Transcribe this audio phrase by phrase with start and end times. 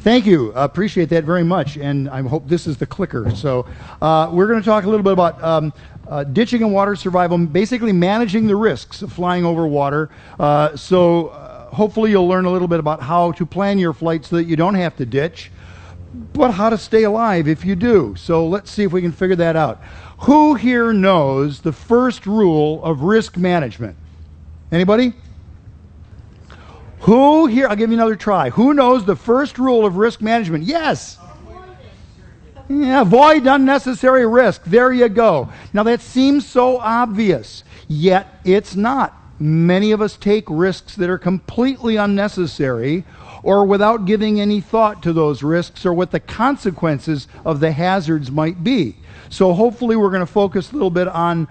[0.00, 0.54] Thank you.
[0.54, 1.76] I appreciate that very much.
[1.76, 3.30] And I hope this is the clicker.
[3.36, 3.66] So,
[4.00, 5.74] uh, we're going to talk a little bit about um,
[6.08, 10.08] uh, ditching and water survival, basically managing the risks of flying over water.
[10.38, 14.24] Uh, so, uh, hopefully, you'll learn a little bit about how to plan your flight
[14.24, 15.50] so that you don't have to ditch,
[16.32, 18.14] but how to stay alive if you do.
[18.16, 19.82] So, let's see if we can figure that out.
[20.20, 23.96] Who here knows the first rule of risk management?
[24.72, 25.12] Anybody?
[27.02, 28.50] Who here, I'll give you another try.
[28.50, 30.64] Who knows the first rule of risk management?
[30.64, 31.18] Yes.
[32.68, 34.62] Yeah, avoid unnecessary risk.
[34.64, 35.48] There you go.
[35.72, 39.16] Now that seems so obvious, yet it's not.
[39.40, 43.04] Many of us take risks that are completely unnecessary
[43.42, 48.30] or without giving any thought to those risks or what the consequences of the hazards
[48.30, 48.96] might be.
[49.30, 51.48] So hopefully we're going to focus a little bit on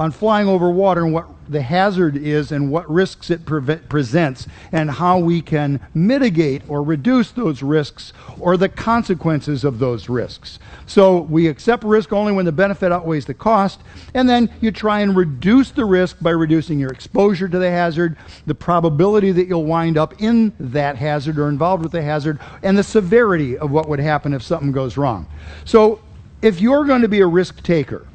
[0.00, 4.46] on flying over water and what the hazard is and what risks it pre- presents
[4.72, 10.58] and how we can mitigate or reduce those risks or the consequences of those risks.
[10.86, 13.80] So we accept risk only when the benefit outweighs the cost,
[14.14, 18.16] and then you try and reduce the risk by reducing your exposure to the hazard,
[18.46, 22.78] the probability that you'll wind up in that hazard or involved with the hazard, and
[22.78, 25.26] the severity of what would happen if something goes wrong.
[25.66, 26.00] So
[26.40, 28.06] if you're going to be a risk taker,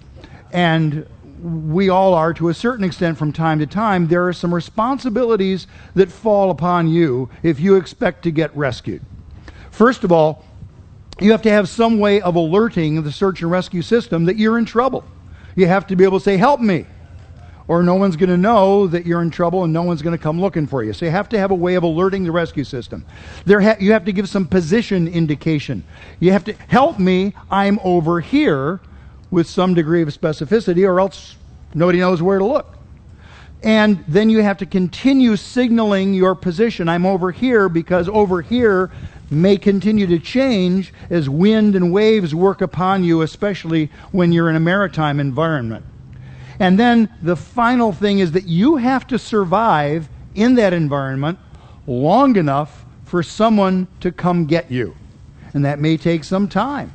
[0.52, 1.06] and
[1.41, 5.67] we all are to a certain extent from time to time, there are some responsibilities
[5.94, 9.02] that fall upon you if you expect to get rescued.
[9.72, 10.45] First of all,
[11.19, 14.58] you have to have some way of alerting the search and rescue system that you're
[14.58, 15.06] in trouble.
[15.56, 16.86] You have to be able to say, Help me.
[17.67, 20.22] Or no one's going to know that you're in trouble and no one's going to
[20.22, 20.94] come looking for you.
[20.94, 23.03] So you have to have a way of alerting the rescue system.
[23.45, 25.83] There ha- you have to give some position indication.
[26.19, 28.81] You have to help me, I'm over here
[29.31, 31.35] with some degree of specificity, or else
[31.73, 32.77] nobody knows where to look.
[33.63, 36.88] And then you have to continue signaling your position.
[36.88, 38.91] I'm over here because over here
[39.31, 44.55] may continue to change as wind and waves work upon you, especially when you're in
[44.55, 45.85] a maritime environment.
[46.59, 51.39] And then the final thing is that you have to survive in that environment
[51.88, 54.95] long enough for someone to come get you.
[55.53, 56.91] And that may take some time.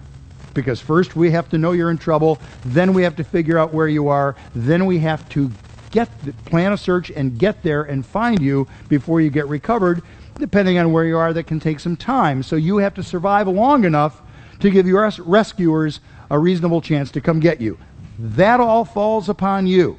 [0.54, 3.72] Because first we have to know you're in trouble, then we have to figure out
[3.72, 5.50] where you are, then we have to
[5.90, 6.08] get
[6.44, 10.02] plan a search and get there and find you before you get recovered.
[10.36, 12.42] Depending on where you are, that can take some time.
[12.42, 14.22] So you have to survive long enough
[14.60, 16.00] to give your rescuers
[16.30, 17.78] a reasonable chance to come get you.
[18.18, 19.98] That all falls upon you.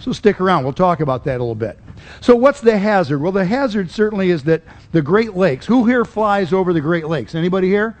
[0.00, 0.64] So stick around.
[0.64, 1.78] We'll talk about that a little bit.
[2.20, 3.20] So what's the hazard?
[3.20, 5.66] Well, the hazard certainly is that the Great Lakes.
[5.66, 7.34] Who here flies over the Great Lakes?
[7.34, 7.96] Anybody here?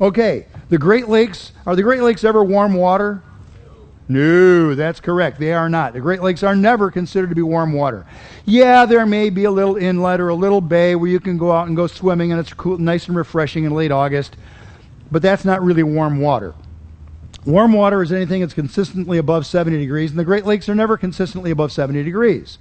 [0.00, 3.22] Okay, the Great Lakes, are the Great Lakes ever warm water?
[4.08, 5.38] No, that's correct.
[5.38, 5.92] They are not.
[5.94, 8.04] The Great Lakes are never considered to be warm water.
[8.44, 11.52] Yeah, there may be a little inlet or a little bay where you can go
[11.52, 14.36] out and go swimming and it's cool, nice and refreshing in late August,
[15.10, 16.54] but that's not really warm water.
[17.46, 20.96] Warm water is anything that's consistently above 70 degrees, and the Great Lakes are never
[20.96, 22.58] consistently above 70 degrees.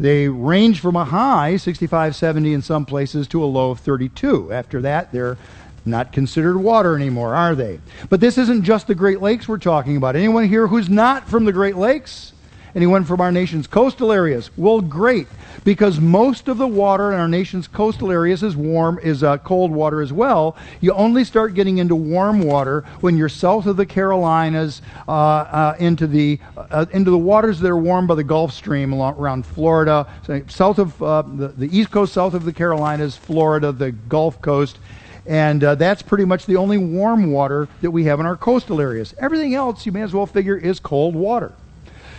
[0.00, 4.52] They range from a high, 65, 70 in some places, to a low of 32.
[4.52, 5.36] After that, they're
[5.84, 7.80] not considered water anymore, are they?
[8.08, 10.16] But this isn't just the Great Lakes we're talking about.
[10.16, 12.32] Anyone here who's not from the Great Lakes?
[12.74, 14.50] Anyone from our nation's coastal areas?
[14.56, 15.26] Well, great,
[15.62, 19.70] because most of the water in our nation's coastal areas is warm, is uh, cold
[19.70, 20.56] water as well.
[20.80, 25.76] You only start getting into warm water when you're south of the Carolinas, uh, uh,
[25.80, 30.06] into the uh, into the waters that are warmed by the Gulf Stream around Florida,
[30.26, 34.40] so south of uh, the, the east coast, south of the Carolinas, Florida, the Gulf
[34.40, 34.78] Coast
[35.26, 38.80] and uh, that's pretty much the only warm water that we have in our coastal
[38.80, 39.14] areas.
[39.18, 41.52] Everything else, you may as well figure, is cold water.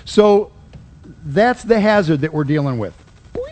[0.06, 0.52] So
[1.26, 2.94] that's the hazard that we're dealing with.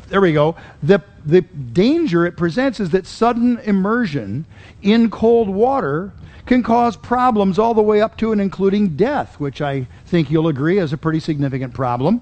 [0.07, 0.55] There we go.
[0.83, 4.45] The, the danger it presents is that sudden immersion
[4.81, 6.11] in cold water
[6.45, 10.49] can cause problems all the way up to and including death, which I think you'll
[10.49, 12.19] agree is a pretty significant problem.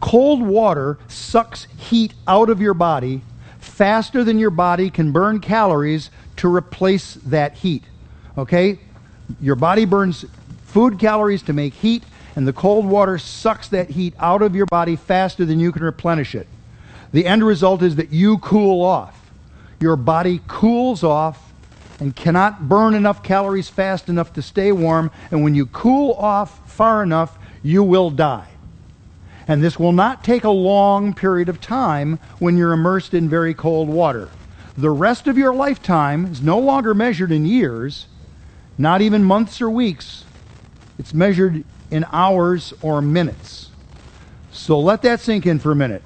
[0.00, 3.20] Cold water sucks heat out of your body
[3.80, 7.82] faster than your body can burn calories to replace that heat.
[8.36, 8.78] Okay?
[9.40, 10.26] Your body burns
[10.66, 12.02] food calories to make heat,
[12.36, 15.82] and the cold water sucks that heat out of your body faster than you can
[15.82, 16.46] replenish it.
[17.12, 19.30] The end result is that you cool off.
[19.80, 21.50] Your body cools off
[22.00, 26.70] and cannot burn enough calories fast enough to stay warm, and when you cool off
[26.70, 28.49] far enough, you will die.
[29.50, 33.52] And this will not take a long period of time when you're immersed in very
[33.52, 34.28] cold water.
[34.78, 38.06] The rest of your lifetime is no longer measured in years,
[38.78, 40.24] not even months or weeks.
[41.00, 43.70] It's measured in hours or minutes.
[44.52, 46.04] So let that sink in for a minute.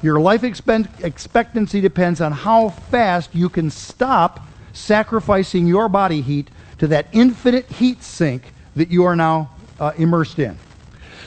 [0.00, 4.40] Your life expect- expectancy depends on how fast you can stop
[4.72, 6.48] sacrificing your body heat
[6.78, 10.56] to that infinite heat sink that you are now uh, immersed in.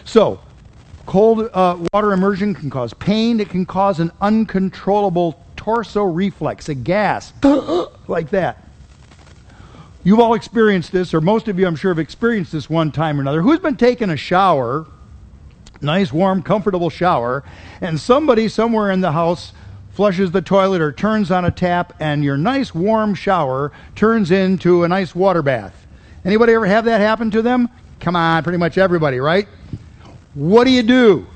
[0.04, 0.39] So,
[1.09, 3.39] cold uh, water immersion can cause pain.
[3.39, 7.33] It can cause an uncontrollable torso reflex, a gas,
[8.07, 8.63] like that.
[10.03, 13.17] You've all experienced this, or most of you, I'm sure, have experienced this one time
[13.17, 13.41] or another.
[13.41, 14.85] Who's been taking a shower,
[15.81, 17.44] nice, warm, comfortable shower,
[17.81, 19.51] and somebody somewhere in the house
[19.89, 24.83] flushes the toilet or turns on a tap, and your nice, warm shower turns into
[24.83, 25.88] a nice water bath?
[26.23, 27.67] Anybody ever have that happen to them?
[28.00, 29.47] Come on, pretty much everybody, right?
[30.39, 31.27] What do you do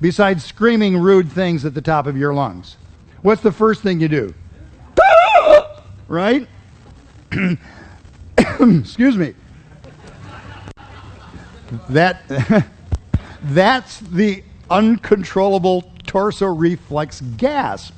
[0.00, 2.76] besides screaming rude things at the top of your lungs?
[3.22, 4.34] What's the first thing you do?
[6.08, 6.48] right?
[8.36, 9.34] Excuse me.
[11.88, 12.66] That
[13.44, 17.94] that's the uncontrollable torso reflex gasp.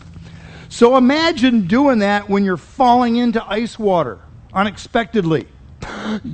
[0.68, 4.18] So imagine doing that when you're falling into ice water
[4.52, 5.48] unexpectedly.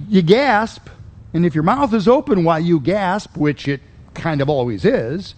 [0.08, 0.88] You gasp,
[1.32, 3.80] and if your mouth is open while you gasp, which it
[4.14, 5.34] kind of always is,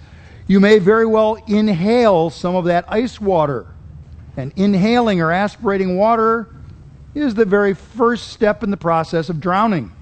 [0.47, 3.67] you may very well inhale some of that ice water.
[4.37, 6.49] And inhaling or aspirating water
[7.15, 9.93] is the very first step in the process of drowning.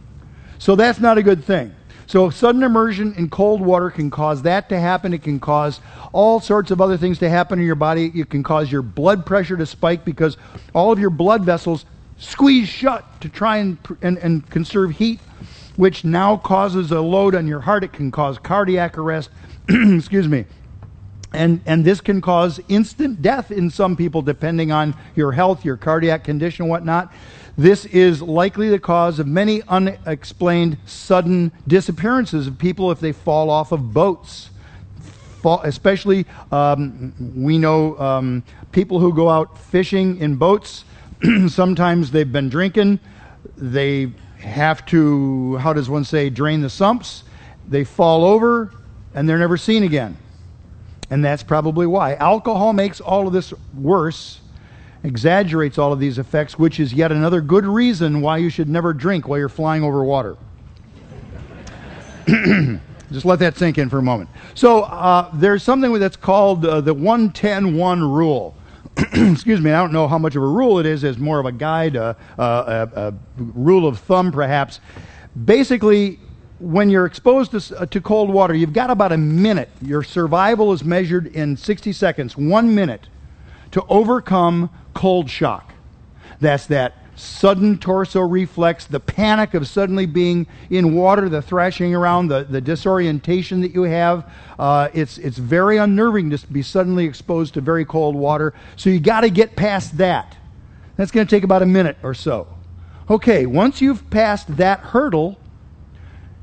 [0.59, 1.75] So that's not a good thing.
[2.07, 5.15] So sudden immersion in cold water can cause that to happen.
[5.15, 5.81] It can cause
[6.13, 8.11] all sorts of other things to happen in your body.
[8.15, 10.37] It can cause your blood pressure to spike because
[10.75, 11.85] all of your blood vessels
[12.19, 15.21] squeeze shut to try and, and, and conserve heat,
[15.77, 17.85] which now causes a load on your heart.
[17.85, 19.31] It can cause cardiac arrest.
[19.69, 20.45] Excuse me.
[21.33, 25.77] And, and this can cause instant death in some people, depending on your health, your
[25.77, 27.13] cardiac condition, whatnot.
[27.57, 33.51] This is likely the cause of many unexplained sudden disappearances of people if they fall
[33.51, 34.51] off of boats.
[35.45, 40.85] Especially, um, we know um, people who go out fishing in boats.
[41.49, 43.01] Sometimes they've been drinking.
[43.57, 47.25] They have to, how does one say, drain the sumps.
[47.69, 48.73] They fall over
[49.15, 50.17] and they're never seen again.
[51.11, 52.15] And that's probably why.
[52.15, 54.41] Alcohol makes all of this worse,
[55.05, 58.93] exaggerates all of these effects, which is yet another good reason why you should never
[58.93, 60.37] drink while you're flying over water.
[63.13, 64.31] Just let that sink in for a moment.
[64.55, 68.55] So uh, there's something that's called uh, the 110 1 rule.
[69.13, 71.47] Excuse me, I don't know how much of a rule it is, as more of
[71.47, 74.81] a guide, uh a, a rule of thumb perhaps.
[75.45, 76.21] Basically,
[76.61, 79.71] when you're exposed to, uh, to cold water, you've got about a minute.
[79.81, 83.09] Your survival is measured in 60 seconds, one minute,
[83.73, 85.73] to overcome cold shock.
[86.41, 92.29] That's that sudden torso reflex, the panic of suddenly being in water, the thrashing around,
[92.29, 94.31] the, the disorientation that you have.
[94.59, 98.55] Uh, it's, it's very unnerving to be suddenly exposed to very cold water.
[98.77, 100.37] So you got to get past that.
[100.97, 102.49] That's going to take about a minute or so.
[103.11, 105.39] Okay, once you've passed that hurdle,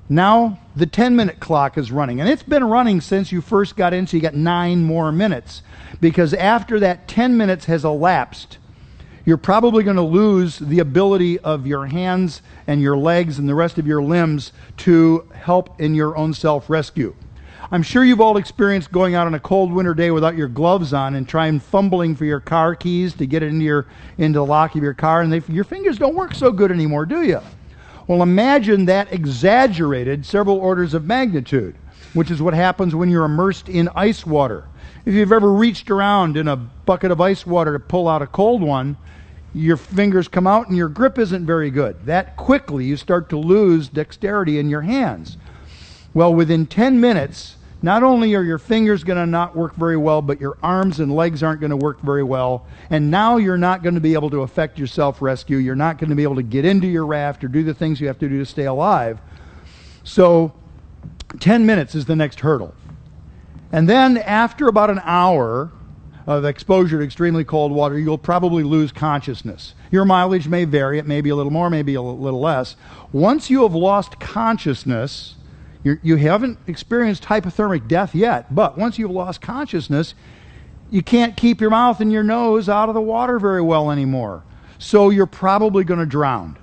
[0.09, 2.19] now the 10 minute clock is running.
[2.19, 5.61] And it's been running since you first got in, so you got nine more minutes.
[6.01, 8.57] Because after that 10 minutes has elapsed,
[9.25, 13.55] you're probably going to lose the ability of your hands and your legs and the
[13.55, 17.15] rest of your limbs to help in your own self rescue.
[17.71, 20.91] I'm sure you've all experienced going out on a cold winter day without your gloves
[20.91, 23.85] on and trying fumbling for your car keys to get it into your
[24.17, 27.05] into the lock of your car, and they, your fingers don't work so good anymore,
[27.05, 27.39] do you?
[28.07, 31.75] Well, imagine that exaggerated several orders of magnitude,
[32.13, 34.68] which is what happens when you're immersed in ice water.
[35.05, 38.27] If you've ever reached around in a bucket of ice water to pull out a
[38.27, 38.97] cold one,
[39.53, 42.05] your fingers come out and your grip isn't very good.
[42.05, 45.37] That quickly you start to lose dexterity in your hands.
[46.13, 50.21] Well, within 10 minutes, not only are your fingers going to not work very well,
[50.21, 52.65] but your arms and legs aren't going to work very well.
[52.89, 55.57] And now you're not going to be able to effect your self rescue.
[55.57, 58.01] You're not going to be able to get into your raft or do the things
[58.01, 59.19] you have to do to stay alive.
[60.03, 60.53] So,
[61.39, 62.73] 10 minutes is the next hurdle.
[63.71, 65.71] And then, after about an hour
[66.25, 69.73] of exposure to extremely cold water, you'll probably lose consciousness.
[69.91, 72.75] Your mileage may vary, it may be a little more, maybe a little less.
[73.11, 75.35] Once you have lost consciousness,
[75.83, 80.13] you're, you have not experienced hypothermic death yet, but once you've lost consciousness,
[80.91, 84.43] you can't keep your mouth and your nose out of the water very well anymore.
[84.79, 86.57] So you're probably going to drown.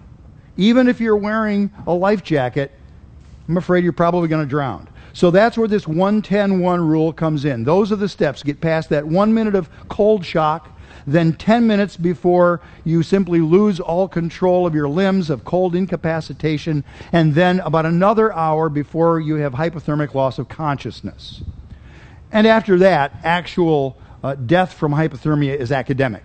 [0.56, 2.72] Even if you're wearing a life jacket,
[3.48, 4.88] I'm afraid you're probably going to drown.
[5.16, 7.64] So that's where this 110 1 rule comes in.
[7.64, 8.42] Those are the steps.
[8.42, 10.70] Get past that one minute of cold shock
[11.06, 16.84] then 10 minutes before you simply lose all control of your limbs of cold incapacitation,
[17.12, 21.42] and then about another hour before you have hypothermic loss of consciousness.
[22.32, 26.24] And after that, actual uh, death from hypothermia is academic.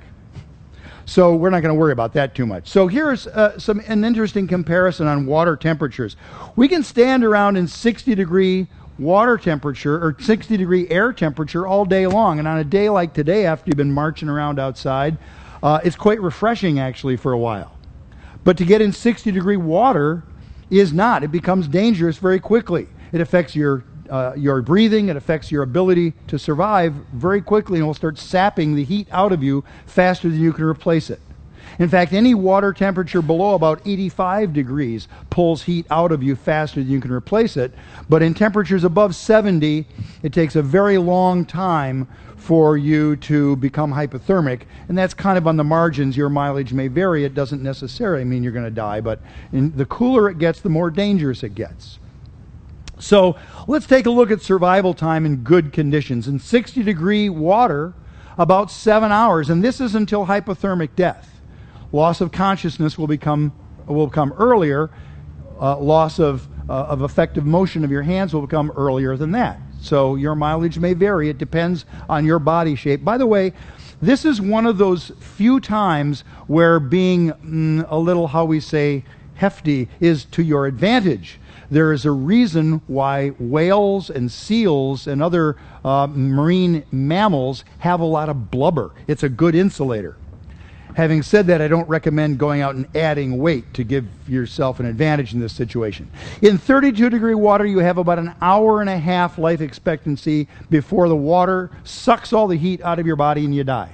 [1.05, 2.67] So we're not going to worry about that too much.
[2.67, 6.15] So here's uh, some an interesting comparison on water temperatures.
[6.55, 8.67] We can stand around in 60 degree
[9.01, 12.39] water temperature or 60 degree air temperature all day long.
[12.39, 15.17] And on a day like today, after you've been marching around outside,
[15.63, 17.77] uh, it's quite refreshing actually for a while.
[18.43, 20.24] But to get in 60 degree water
[20.70, 21.24] is not.
[21.24, 22.88] It becomes dangerous very quickly.
[23.12, 27.88] It affects your uh, your breathing, it affects your ability to survive very quickly, and
[27.88, 31.22] will start sapping the heat out of you faster than you can replace it.
[31.80, 36.82] In fact, any water temperature below about 85 degrees pulls heat out of you faster
[36.82, 37.74] than you can replace it.
[38.10, 39.88] But in temperatures above 70,
[40.24, 44.62] it takes a very long time for you to become hypothermic.
[44.90, 46.18] And that's kind of on the margins.
[46.18, 47.24] Your mileage may vary.
[47.24, 49.20] It doesn't necessarily mean you're going to die, but
[49.51, 52.00] the cooler it gets, the more dangerous it gets.
[53.00, 53.36] So
[53.68, 56.28] let's take a look at survival time in good conditions.
[56.28, 57.94] In 60 degree water,
[58.38, 61.31] about seven hours, and this is until hypothermic death.
[61.91, 63.53] Loss of consciousness will become
[63.86, 64.89] will come earlier.
[65.60, 69.60] Uh, loss of uh, of effective motion of your hands will become earlier than that.
[69.81, 71.29] So your mileage may vary.
[71.29, 73.03] It depends on your body shape.
[73.03, 73.53] By the way,
[74.01, 79.03] this is one of those few times where being mm, a little, how we say,
[79.36, 81.39] hefty is to your advantage
[81.71, 85.55] there is a reason why whales and seals and other
[85.86, 88.91] uh, marine mammals have a lot of blubber.
[89.07, 90.17] It's a good insulator.
[90.95, 94.86] Having said that, I don't recommend going out and adding weight to give yourself an
[94.86, 96.12] advantage in this situation.
[96.41, 101.07] In 32 degree water, you have about an hour and a half life expectancy before
[101.07, 103.93] the water sucks all the heat out of your body and you die.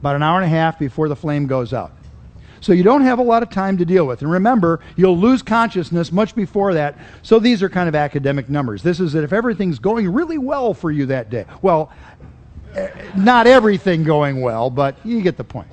[0.00, 1.92] About an hour and a half before the flame goes out.
[2.60, 4.22] So you don't have a lot of time to deal with.
[4.22, 6.96] And remember, you'll lose consciousness much before that.
[7.22, 8.82] So these are kind of academic numbers.
[8.82, 11.44] This is that if everything's going really well for you that day.
[11.60, 11.90] Well,
[12.74, 15.68] eh, not everything going well, but you get the point.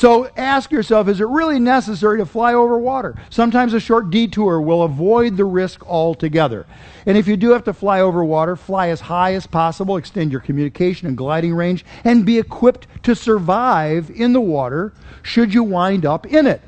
[0.00, 3.16] So ask yourself is it really necessary to fly over water?
[3.28, 6.64] Sometimes a short detour will avoid the risk altogether.
[7.04, 10.32] And if you do have to fly over water, fly as high as possible, extend
[10.32, 15.62] your communication and gliding range, and be equipped to survive in the water should you
[15.62, 16.62] wind up in it.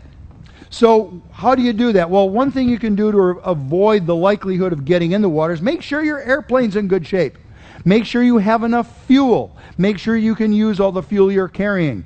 [0.69, 2.11] So, how do you do that?
[2.11, 5.55] Well, one thing you can do to avoid the likelihood of getting in the water
[5.55, 7.39] is make sure your airplane's in good shape.
[7.87, 9.57] Make sure you have enough fuel.
[9.79, 12.05] Make sure you can use all the fuel you're carrying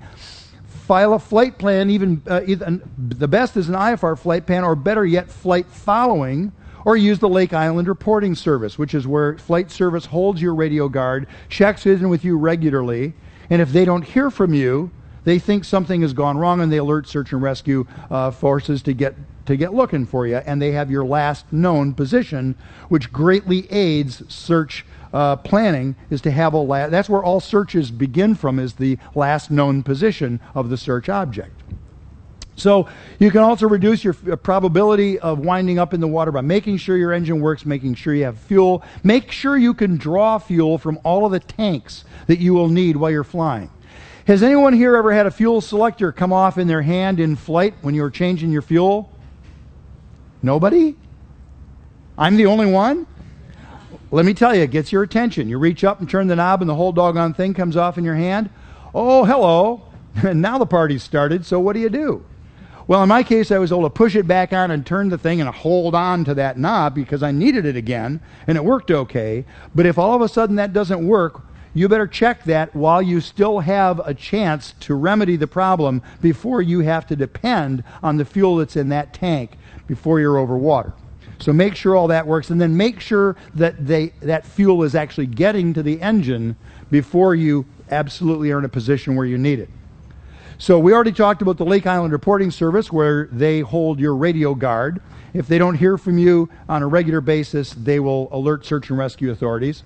[0.87, 4.77] file a flight plan, even, uh, either, the best is an IFR flight plan, or
[4.77, 6.53] better yet, flight following,
[6.85, 10.89] or use the Lake Island Reporting Service, which is where flight service holds your radio
[10.89, 13.15] guard, checks in with you regularly,
[13.51, 14.93] and if they don't hear from you,
[15.25, 18.93] they think something has gone wrong and they alert search and rescue uh, forces to
[18.93, 19.17] get
[19.47, 22.57] to get looking for you, and they have your last known position,
[22.89, 24.85] which greatly aids search
[25.17, 28.99] uh, planning is to have a la- that's where all searches begin from is the
[29.15, 31.63] last known position of the search object.
[32.55, 32.87] So
[33.19, 36.99] you can also reduce your probability of winding up in the water by making sure
[36.99, 38.83] your engine works making sure you have fuel.
[39.03, 42.99] Make sure you can draw fuel from all of the tanks that you will need
[42.99, 43.71] while you're flying.
[44.27, 47.73] Has anyone here ever had a fuel selector come off in their hand in flight
[47.81, 49.11] when you were changing your fuel?
[50.43, 50.95] Nobody?
[52.19, 53.07] I'm the only one
[54.17, 55.47] let me tell you, it gets your attention.
[55.47, 58.05] You reach up and turn the knob, and the whole doggone thing comes off in
[58.05, 58.49] your hand.
[58.95, 59.83] Oh, hello.
[60.25, 62.25] And now the party's started, so what do you do?
[62.87, 65.19] Well, in my case, I was able to push it back on and turn the
[65.19, 68.91] thing and hold on to that knob because I needed it again, and it worked
[68.91, 69.45] okay.
[69.75, 71.43] But if all of a sudden that doesn't work,
[71.75, 76.63] you better check that while you still have a chance to remedy the problem before
[76.63, 80.95] you have to depend on the fuel that's in that tank before you're over water.
[81.39, 84.95] So make sure all that works, and then make sure that they, that fuel is
[84.95, 86.57] actually getting to the engine
[86.91, 89.69] before you absolutely are in a position where you need it.
[90.59, 94.55] So we already talked about the Lake Island Reporting Service, where they hold your radio
[94.55, 95.03] guard.
[95.35, 98.99] If they don't hear from you on a regular basis, they will alert search and
[98.99, 99.83] rescue authorities.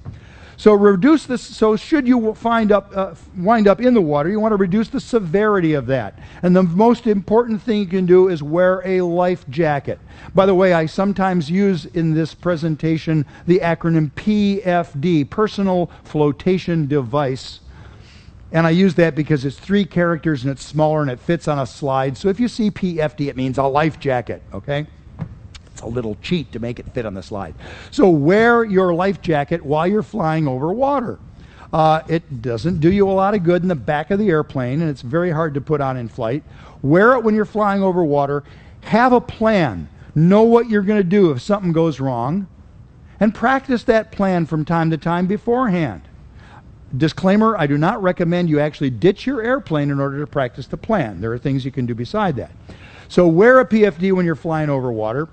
[0.61, 1.41] So reduce this.
[1.41, 4.89] So should you find up, uh, wind up in the water, you want to reduce
[4.89, 6.19] the severity of that.
[6.43, 9.99] And the most important thing you can do is wear a life jacket.
[10.35, 17.61] By the way, I sometimes use in this presentation the acronym PFD, Personal Flotation Device.
[18.53, 21.59] And I use that because it's three characters and it's smaller and it fits on
[21.59, 22.19] a slide.
[22.19, 24.87] So if you see PFD, it means a life jacket, okay?
[25.83, 27.55] A little cheat to make it fit on the slide.
[27.91, 31.19] So wear your life jacket while you're flying over water.
[31.73, 34.81] Uh, it doesn't do you a lot of good in the back of the airplane,
[34.81, 36.43] and it's very hard to put on in flight.
[36.83, 38.43] Wear it when you're flying over water.
[38.83, 39.89] Have a plan.
[40.15, 42.49] Know what you're going to do if something goes wrong,
[43.21, 46.03] and practice that plan from time to time beforehand.
[46.97, 50.77] Disclaimer I do not recommend you actually ditch your airplane in order to practice the
[50.77, 51.21] plan.
[51.21, 52.51] There are things you can do beside that.
[53.09, 55.29] So, wear a PFD when you're flying over water.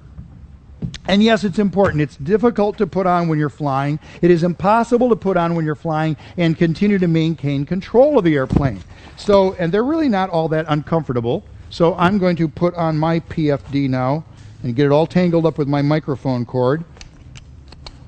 [1.08, 2.02] And yes, it's important.
[2.02, 4.00] It's difficult to put on when you're flying.
[4.22, 8.26] It is impossible to put on when you're flying and continue to maintain control of
[8.26, 8.84] the airplane.
[9.16, 11.44] So, and they're really not all that uncomfortable.
[11.70, 14.26] So, I'm going to put on my PFD now
[14.64, 16.84] and get it all tangled up with my microphone cord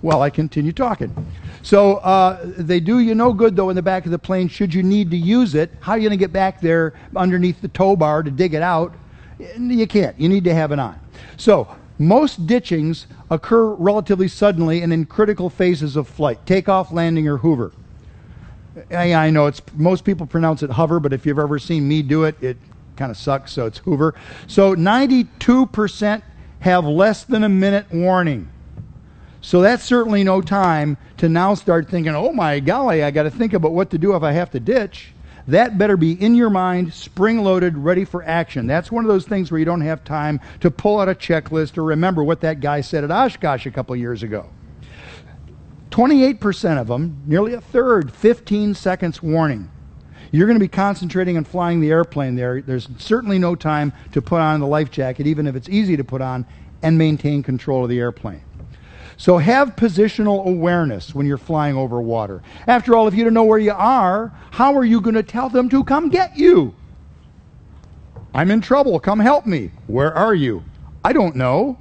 [0.01, 1.13] while I continue talking.
[1.61, 4.73] So uh, they do you no good, though, in the back of the plane should
[4.73, 5.71] you need to use it.
[5.81, 8.61] How are you going to get back there underneath the tow bar to dig it
[8.61, 8.93] out?
[9.57, 10.19] You can't.
[10.19, 10.99] You need to have it on.
[11.38, 11.67] So
[12.00, 17.74] most ditchings occur relatively suddenly and in critical phases of flight takeoff, landing, or hover.
[18.89, 22.01] I, I know it's most people pronounce it hover, but if you've ever seen me
[22.01, 22.58] do it, it
[22.96, 24.15] kind of sucks, so it's hoover.
[24.48, 26.22] So 92%
[26.62, 28.50] have less than a minute warning.
[29.41, 33.32] So that's certainly no time to now start thinking, oh my golly, I got to
[33.32, 35.13] think about what to do if I have to ditch.
[35.48, 38.67] That better be in your mind, spring loaded, ready for action.
[38.67, 41.77] That's one of those things where you don't have time to pull out a checklist
[41.77, 44.50] or remember what that guy said at Oshkosh a couple years ago.
[45.91, 49.69] 28% of them, nearly a third, 15 seconds warning.
[50.31, 52.62] You're going to be concentrating on flying the airplane there.
[52.62, 56.03] There's certainly no time to put on the life jacket, even if it's easy to
[56.03, 56.46] put on,
[56.84, 58.41] and maintain control of the airplane.
[59.19, 62.41] So have positional awareness when you're flying over water.
[62.67, 65.49] After all, if you don't know where you are, how are you going to tell
[65.49, 66.73] them to come get you?
[68.33, 68.97] I'm in trouble.
[68.97, 69.71] Come help me.
[69.88, 70.63] Where are you?
[71.03, 71.77] I don't know.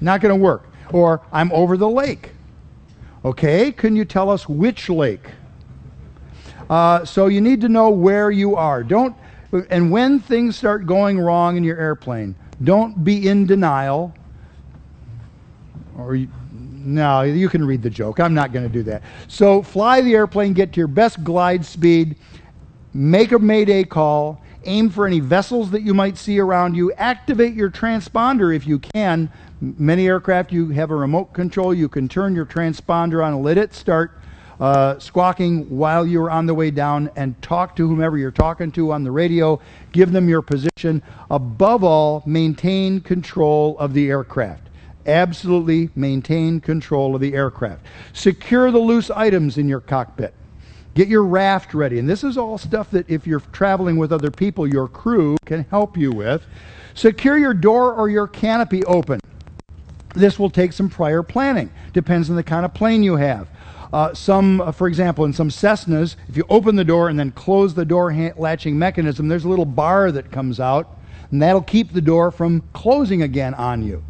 [0.00, 0.68] Not going to work.
[0.92, 2.30] Or I'm over the lake.
[3.24, 5.26] Okay, can you tell us which lake?
[6.70, 8.84] Uh, so you need to know where you are.
[8.84, 9.16] Don't,
[9.70, 14.14] and when things start going wrong in your airplane, don't be in denial
[15.98, 18.20] or you, no, you can read the joke.
[18.20, 19.02] I'm not going to do that.
[19.28, 22.16] So fly the airplane, get to your best glide speed,
[22.94, 27.54] make a mayday call, aim for any vessels that you might see around you, activate
[27.54, 29.30] your transponder if you can.
[29.60, 31.74] Many aircraft you have a remote control.
[31.74, 34.12] You can turn your transponder on, let it start
[34.58, 38.92] uh, squawking while you're on the way down, and talk to whomever you're talking to
[38.92, 39.60] on the radio.
[39.92, 41.02] Give them your position.
[41.30, 44.69] Above all, maintain control of the aircraft
[45.06, 47.84] absolutely maintain control of the aircraft.
[48.12, 50.34] Secure the loose items in your cockpit.
[50.94, 51.98] Get your raft ready.
[51.98, 55.64] And this is all stuff that if you're traveling with other people, your crew can
[55.64, 56.44] help you with.
[56.94, 59.20] Secure your door or your canopy open.
[60.14, 61.70] This will take some prior planning.
[61.92, 63.48] Depends on the kind of plane you have.
[63.92, 67.30] Uh, some, uh, for example, in some Cessnas, if you open the door and then
[67.32, 70.96] close the door ha- latching mechanism, there's a little bar that comes out,
[71.30, 74.02] and that'll keep the door from closing again on you.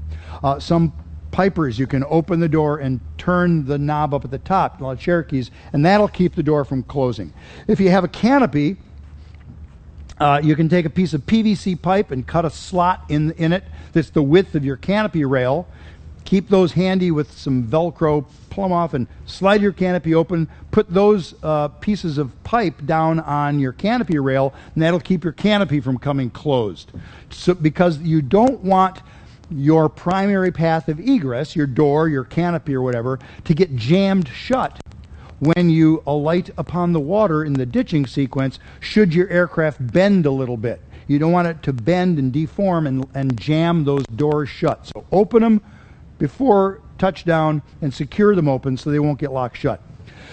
[0.42, 0.92] Uh, some
[1.30, 4.84] Pipers, you can open the door and turn the knob up at the top, a
[4.84, 7.32] lot of Cherokees, and that'll keep the door from closing.
[7.68, 8.76] If you have a canopy,
[10.18, 13.52] uh, you can take a piece of PVC pipe and cut a slot in, in
[13.52, 15.66] it that's the width of your canopy rail.
[16.24, 20.48] Keep those handy with some Velcro, pull them off, and slide your canopy open.
[20.70, 25.32] Put those uh, pieces of pipe down on your canopy rail, and that'll keep your
[25.32, 26.92] canopy from coming closed.
[27.30, 29.00] So, because you don't want
[29.50, 34.80] your primary path of egress, your door, your canopy, or whatever, to get jammed shut
[35.40, 40.30] when you alight upon the water in the ditching sequence, should your aircraft bend a
[40.30, 40.82] little bit.
[41.08, 44.86] You don't want it to bend and deform and, and jam those doors shut.
[44.86, 45.62] So open them
[46.18, 49.80] before touchdown and secure them open so they won't get locked shut.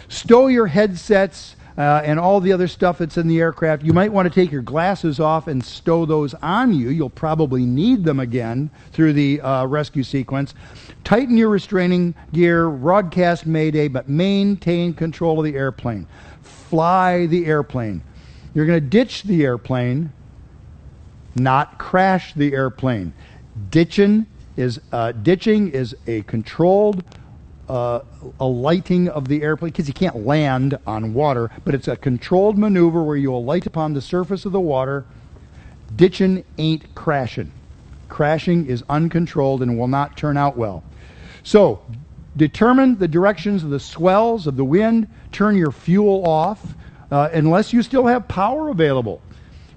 [0.09, 3.83] Stow your headsets uh, and all the other stuff that's in the aircraft.
[3.83, 6.89] You might want to take your glasses off and stow those on you.
[6.89, 10.55] You'll probably need them again through the uh, rescue sequence.
[11.03, 16.07] Tighten your restraining gear, broadcast mayday, but maintain control of the airplane.
[16.41, 18.01] Fly the airplane.
[18.53, 20.11] You're going to ditch the airplane,
[21.35, 23.13] not crash the airplane.
[23.69, 27.03] Ditching is uh, ditching is a controlled
[27.69, 28.01] uh,
[28.39, 32.57] a lighting of the airplane because you can't land on water, but it's a controlled
[32.57, 35.05] maneuver where you alight upon the surface of the water.
[35.95, 37.51] Ditching ain't crashing.
[38.09, 40.83] Crashing is uncontrolled and will not turn out well.
[41.43, 41.81] So,
[42.35, 45.07] determine the directions of the swells of the wind.
[45.31, 46.75] Turn your fuel off
[47.11, 49.21] uh, unless you still have power available.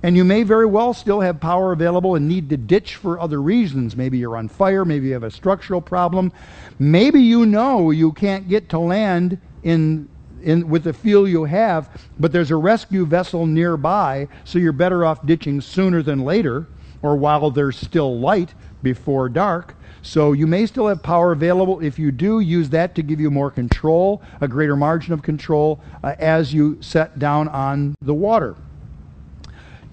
[0.02, 3.42] And you may very well still have power available and need to ditch for other
[3.42, 3.96] reasons.
[3.96, 6.32] Maybe you're on fire, maybe you have a structural problem.
[6.78, 10.08] Maybe you know you can't get to land in,
[10.42, 15.04] in, with the fuel you have, but there's a rescue vessel nearby, so you're better
[15.04, 16.66] off ditching sooner than later.
[17.02, 19.74] or while there's still light before dark.
[20.02, 21.80] So you may still have power available.
[21.80, 25.80] If you do, use that to give you more control, a greater margin of control
[26.02, 28.56] uh, as you set down on the water.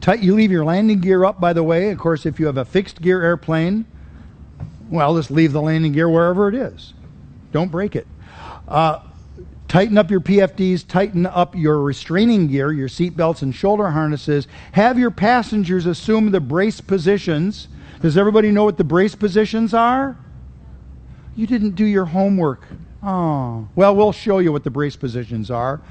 [0.02, 1.90] Tight, you leave your landing gear up, by the way.
[1.90, 3.86] Of course, if you have a fixed gear airplane,
[4.90, 6.94] well, just leave the landing gear wherever it is.
[7.52, 8.08] Don't break it.
[8.68, 9.02] Uh,
[9.68, 14.48] tighten up your PFDs, tighten up your restraining gear, your seat belts and shoulder harnesses.
[14.74, 17.68] Have your passengers assume the brace positions
[18.02, 20.18] does everybody know what the brace positions are?
[21.36, 22.68] You didn't do your homework.
[23.02, 23.68] Oh.
[23.76, 25.82] Well, we'll show you what the brace positions are.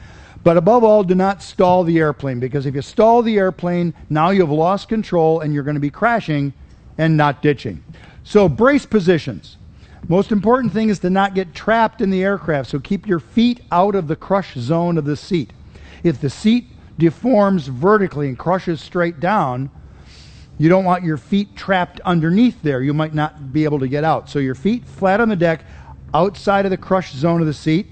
[0.47, 4.31] But above all, do not stall the airplane because if you stall the airplane, now
[4.31, 6.53] you've lost control and you're going to be crashing
[6.99, 7.83] and not ditching.
[8.23, 9.57] So, brace positions.
[10.07, 12.71] Most important thing is to not get trapped in the aircraft.
[12.71, 15.53] So, keep your feet out of the crush zone of the seat.
[16.05, 19.69] If the seat deforms vertically and crushes straight down,
[20.59, 22.83] you don't want your feet trapped underneath there.
[22.83, 24.31] You might not be able to get out.
[24.31, 25.65] So your feet flat on the deck,
[26.15, 27.89] outside of the crush zone of the seat.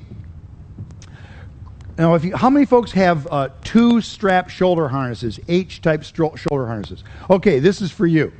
[1.96, 6.36] Now, if you, how many folks have uh, two strap shoulder harnesses, H type stro-
[6.36, 7.04] shoulder harnesses?
[7.30, 8.32] Okay, this is for you.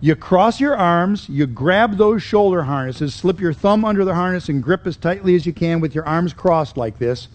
[0.00, 4.48] You cross your arms, you grab those shoulder harnesses, slip your thumb under the harness,
[4.48, 7.28] and grip as tightly as you can with your arms crossed like this.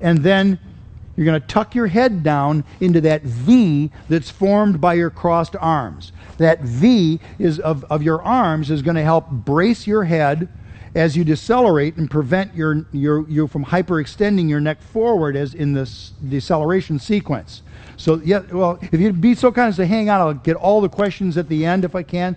[0.00, 0.58] And then
[1.16, 5.56] you're going to tuck your head down into that V that's formed by your crossed
[5.60, 6.12] arms.
[6.38, 10.48] That V is of, of your arms is going to help brace your head
[10.94, 15.72] as you decelerate and prevent your, your, you from hyperextending your neck forward as in
[15.72, 17.62] this deceleration sequence.
[17.96, 20.80] So, yeah, well, if you'd be so kind as to hang on, I'll get all
[20.80, 22.36] the questions at the end if I can.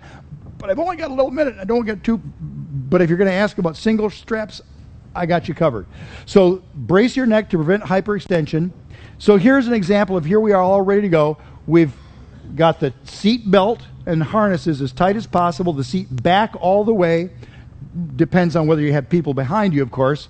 [0.58, 1.56] But I've only got a little minute.
[1.58, 2.18] I don't get too.
[2.18, 4.62] But if you're going to ask about single straps,
[5.14, 5.86] I got you covered.
[6.26, 8.70] So brace your neck to prevent hyperextension.
[9.18, 11.38] So here's an example of here we are all ready to go.
[11.66, 11.92] We've
[12.54, 16.94] got the seat belt and harnesses as tight as possible, the seat back all the
[16.94, 17.30] way.
[18.16, 20.28] Depends on whether you have people behind you, of course.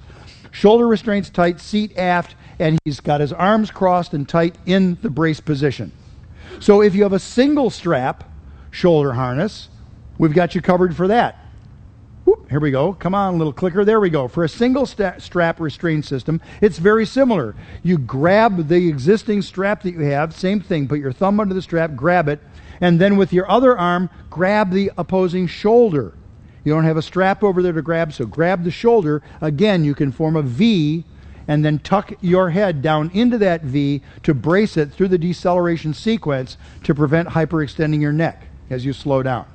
[0.50, 5.10] Shoulder restraints tight, seat aft, and he's got his arms crossed and tight in the
[5.10, 5.90] brace position.
[6.60, 8.30] So if you have a single strap
[8.70, 9.68] shoulder harness,
[10.18, 11.38] we've got you covered for that.
[12.24, 12.92] Whoop, here we go.
[12.92, 13.84] Come on, little clicker.
[13.84, 14.28] There we go.
[14.28, 17.54] For a single sta- strap restraint system, it's very similar.
[17.82, 20.88] You grab the existing strap that you have, same thing.
[20.88, 22.40] Put your thumb under the strap, grab it,
[22.80, 26.14] and then with your other arm, grab the opposing shoulder.
[26.64, 29.22] You don't have a strap over there to grab, so grab the shoulder.
[29.40, 31.04] Again, you can form a V
[31.46, 35.92] and then tuck your head down into that V to brace it through the deceleration
[35.92, 39.46] sequence to prevent hyperextending your neck as you slow down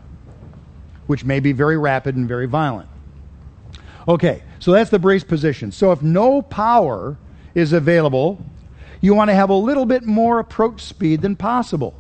[1.10, 2.88] which may be very rapid and very violent.
[4.08, 5.72] Okay, so that's the brace position.
[5.72, 7.18] So if no power
[7.56, 8.46] is available,
[9.02, 11.96] you want to have a little bit more approach speed than possible.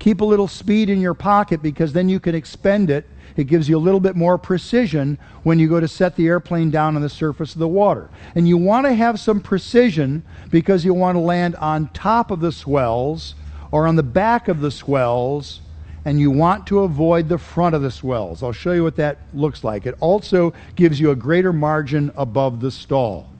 [0.00, 3.08] Keep a little speed in your pocket because then you can expend it.
[3.36, 6.70] It gives you a little bit more precision when you go to set the airplane
[6.70, 8.10] down on the surface of the water.
[8.34, 12.40] And you want to have some precision because you want to land on top of
[12.40, 13.34] the swells
[13.70, 15.60] or on the back of the swells
[16.04, 18.42] and you want to avoid the front of the swells.
[18.42, 19.86] I'll show you what that looks like.
[19.86, 23.30] It also gives you a greater margin above the stall.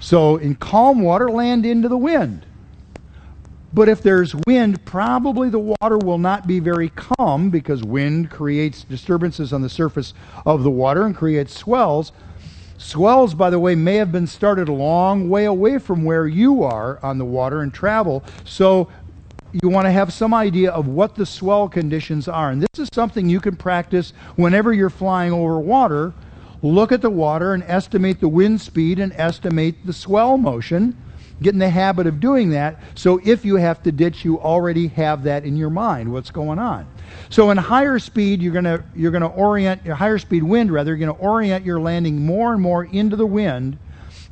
[0.00, 2.46] So in calm water, land into the wind.
[3.74, 8.84] But if there's wind, probably the water will not be very calm because wind creates
[8.84, 10.14] disturbances on the surface
[10.46, 12.12] of the water and creates swells.
[12.78, 16.62] Swells, by the way, may have been started a long way away from where you
[16.62, 18.22] are on the water and travel.
[18.44, 18.88] So
[19.52, 22.50] you want to have some idea of what the swell conditions are.
[22.50, 26.12] And this is something you can practice whenever you're flying over water.
[26.62, 30.96] Look at the water and estimate the wind speed and estimate the swell motion.
[31.42, 32.80] Get in the habit of doing that.
[32.94, 36.58] So if you have to ditch, you already have that in your mind, what's going
[36.58, 36.86] on.
[37.28, 40.72] So in higher speed, you're going to you're going to orient your higher speed wind
[40.72, 43.78] rather, you're going to orient your landing more and more into the wind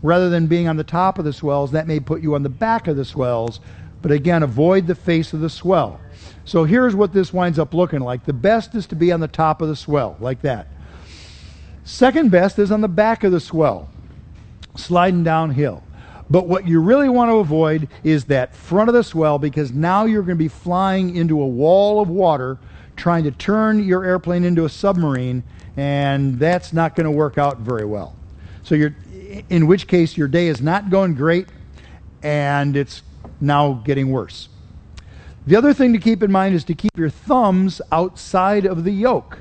[0.02, 1.72] rather than being on the top of the swells.
[1.72, 3.60] That may put you on the back of the swells
[4.02, 6.00] but again, avoid the face of the swell.
[6.44, 8.24] So here's what this winds up looking like.
[8.24, 10.66] The best is to be on the top of the swell, like that.
[11.84, 13.88] Second best is on the back of the swell,
[14.74, 15.84] sliding downhill.
[16.32, 20.06] But what you really want to avoid is that front of the swell because now
[20.06, 22.56] you're going to be flying into a wall of water
[22.96, 25.42] trying to turn your airplane into a submarine,
[25.76, 28.16] and that's not going to work out very well.
[28.62, 28.96] So you're,
[29.50, 31.50] in which case your day is not going great,
[32.22, 33.02] and it's
[33.42, 34.48] now getting worse.
[35.46, 38.92] The other thing to keep in mind is to keep your thumbs outside of the
[38.92, 39.40] yoke.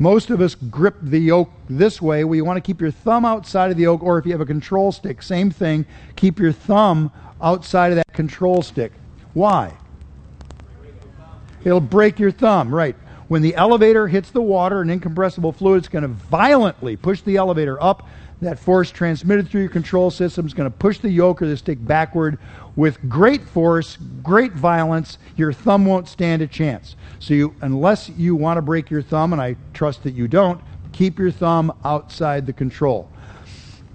[0.00, 2.24] Most of us grip the yoke this way.
[2.24, 4.46] We want to keep your thumb outside of the yoke, or if you have a
[4.46, 5.84] control stick, same thing.
[6.16, 8.92] Keep your thumb outside of that control stick.
[9.34, 9.76] Why?
[11.64, 12.96] It'll break your thumb, right.
[13.28, 17.36] When the elevator hits the water and incompressible fluid, it's going to violently push the
[17.36, 18.08] elevator up.
[18.40, 21.56] That force transmitted through your control system is going to push the yoke or the
[21.56, 22.38] stick backward
[22.74, 25.18] with great force, great violence.
[25.36, 26.96] Your thumb won't stand a chance.
[27.18, 30.60] So, you, unless you want to break your thumb, and I trust that you don't,
[30.92, 33.10] keep your thumb outside the control.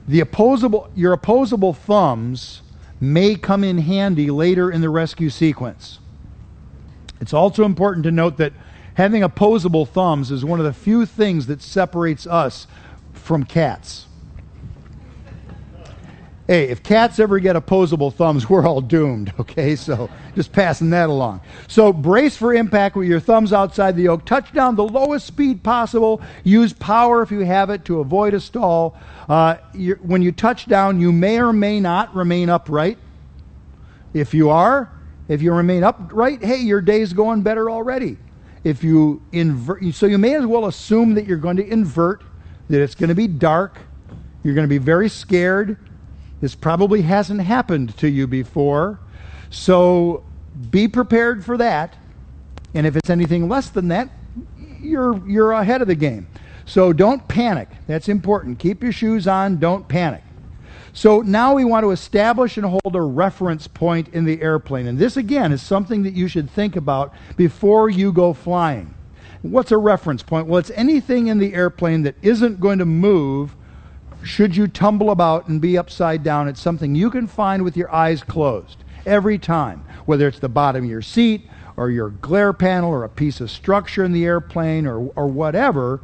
[0.07, 2.61] The opposable, your opposable thumbs
[3.01, 5.99] may come in handy later in the rescue sequence.
[7.19, 8.53] It's also important to note that
[8.93, 12.67] having opposable thumbs is one of the few things that separates us
[13.13, 14.04] from cats.
[16.47, 19.75] Hey, if cats ever get opposable thumbs, we're all doomed, okay?
[19.75, 21.41] So just passing that along.
[21.67, 24.25] So brace for impact with your thumbs outside the yoke.
[24.25, 26.21] Touch down the lowest speed possible.
[26.43, 28.95] Use power if you have it to avoid a stall.
[29.27, 29.55] Uh,
[30.01, 32.99] when you touch down, you may or may not remain upright.
[34.13, 34.91] If you are,
[35.27, 38.17] if you remain upright, hey, your day's going better already.
[38.63, 42.23] If you invert, so you may as well assume that you're going to invert,
[42.69, 43.79] that it's going to be dark,
[44.43, 45.77] you're going to be very scared
[46.41, 48.99] this probably hasn't happened to you before.
[49.49, 50.23] So
[50.69, 51.95] be prepared for that.
[52.73, 54.09] And if it's anything less than that,
[54.81, 56.27] you're, you're ahead of the game.
[56.65, 57.69] So don't panic.
[57.87, 58.59] That's important.
[58.59, 59.57] Keep your shoes on.
[59.57, 60.23] Don't panic.
[60.93, 64.87] So now we want to establish and hold a reference point in the airplane.
[64.87, 68.93] And this, again, is something that you should think about before you go flying.
[69.41, 70.47] What's a reference point?
[70.47, 73.55] Well, it's anything in the airplane that isn't going to move
[74.25, 77.93] should you tumble about and be upside down, it's something you can find with your
[77.93, 82.89] eyes closed every time, whether it's the bottom of your seat or your glare panel
[82.89, 86.01] or a piece of structure in the airplane or, or whatever.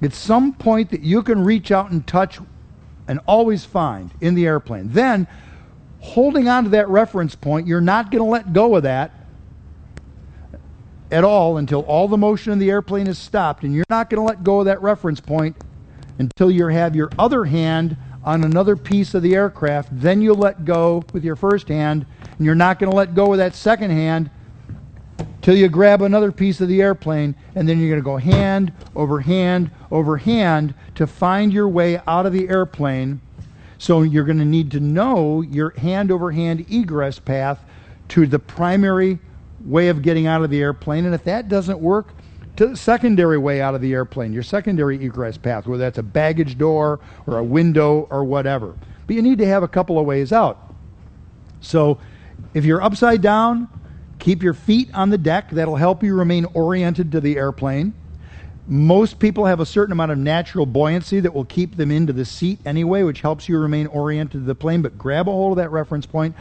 [0.00, 2.38] It's some point that you can reach out and touch
[3.08, 4.90] and always find in the airplane.
[4.92, 5.26] Then,
[6.00, 9.10] holding on to that reference point, you're not going to let go of that
[11.10, 14.20] at all until all the motion in the airplane is stopped, and you're not going
[14.20, 15.56] to let go of that reference point
[16.18, 19.88] until you have your other hand on another piece of the aircraft.
[19.92, 22.06] Then you let go with your first hand,
[22.38, 24.30] and you're not going to let go with that second hand
[25.42, 28.72] till you grab another piece of the airplane, and then you're going to go hand
[28.96, 33.20] over hand over hand to find your way out of the airplane.
[33.76, 37.62] So you're going to need to know your hand over hand egress path
[38.08, 39.18] to the primary
[39.64, 41.04] way of getting out of the airplane.
[41.04, 42.08] And if that doesn't work,
[42.56, 46.02] to the secondary way out of the airplane, your secondary egress path, whether that's a
[46.02, 48.74] baggage door or a window or whatever.
[49.06, 50.72] But you need to have a couple of ways out.
[51.60, 51.98] So
[52.52, 53.68] if you're upside down,
[54.18, 55.50] keep your feet on the deck.
[55.50, 57.92] That'll help you remain oriented to the airplane.
[58.66, 62.24] Most people have a certain amount of natural buoyancy that will keep them into the
[62.24, 64.80] seat anyway, which helps you remain oriented to the plane.
[64.80, 66.34] But grab a hold of that reference point.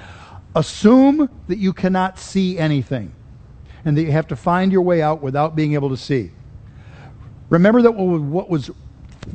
[0.55, 3.13] Assume that you cannot see anything
[3.85, 6.31] and that you have to find your way out without being able to see.
[7.49, 8.71] Remember that what was,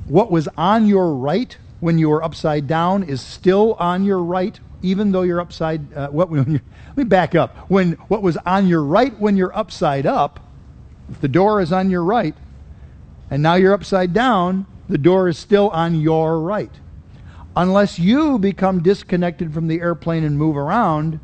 [0.07, 4.59] what was on your right when you were upside down is still on your right,
[4.83, 5.93] even though you're upside.
[5.93, 7.57] Uh, what, when you, let me back up.
[7.71, 10.41] When what was on your right when you're upside up,
[11.11, 12.35] if the door is on your right,
[13.31, 16.73] and now you're upside down, the door is still on your right.
[17.55, 21.21] Unless you become disconnected from the airplane and move around,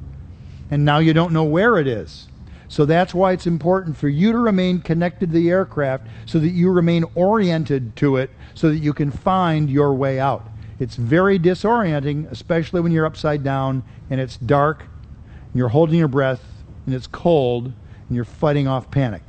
[0.71, 2.29] and now you don't know where it is.
[2.68, 6.50] So that's why it's important for you to remain connected to the aircraft so that
[6.50, 10.48] you remain oriented to it so that you can find your way out.
[10.79, 16.09] It's very disorienting, especially when you're upside down and it's dark and you're holding your
[16.09, 16.42] breath
[16.87, 19.22] and it's cold and you're fighting off panic.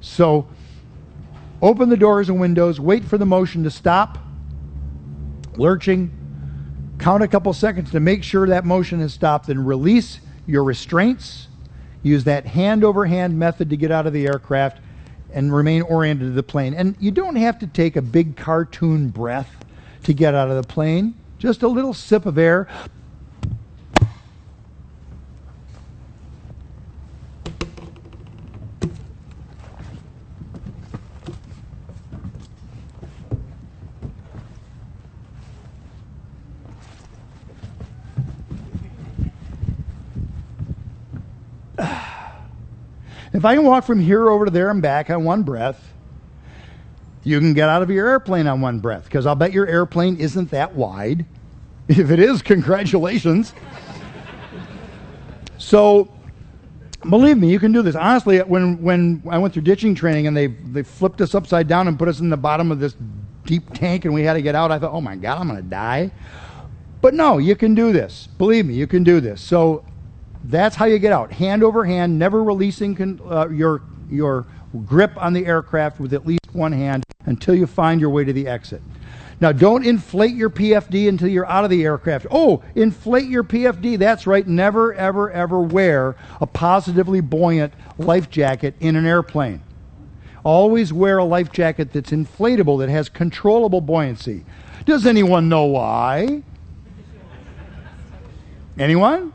[0.00, 0.46] So
[1.62, 4.18] open the doors and windows, wait for the motion to stop,
[5.56, 6.12] lurching,
[6.98, 11.48] count a couple seconds to make sure that motion has stopped, then release your restraints
[12.04, 14.78] use that hand over hand method to get out of the aircraft
[15.32, 16.74] and remain oriented to the plane.
[16.74, 19.64] And you don't have to take a big cartoon breath
[20.04, 22.68] to get out of the plane, just a little sip of air.
[43.34, 45.92] If I can walk from here over to there and back on one breath,
[47.24, 50.16] you can get out of your airplane on one breath because I'll bet your airplane
[50.18, 51.26] isn't that wide.
[51.86, 53.52] If it is, congratulations.
[55.58, 56.10] so,
[57.10, 57.94] believe me, you can do this.
[57.94, 61.86] Honestly, when, when I went through ditching training and they, they flipped us upside down
[61.86, 62.96] and put us in the bottom of this
[63.44, 65.62] deep tank and we had to get out, I thought, oh my God, I'm going
[65.62, 66.10] to die.
[67.02, 68.28] But no, you can do this.
[68.38, 69.42] Believe me, you can do this.
[69.42, 69.84] So,
[70.44, 71.32] That's how you get out.
[71.32, 74.46] Hand over hand, never releasing con- uh, your, your
[74.86, 78.32] grip on the aircraft with at least one hand until you find your way to
[78.32, 78.82] the exit.
[79.44, 82.26] Now, don't inflate your PFD until you're out of the aircraft.
[82.30, 83.98] Oh, inflate your PFD.
[83.98, 84.46] That's right.
[84.46, 89.60] Never, ever, ever wear a positively buoyant life jacket in an airplane.
[90.44, 94.46] Always wear a life jacket that's inflatable, that has controllable buoyancy.
[94.86, 96.42] Does anyone know why?
[98.78, 99.33] Anyone?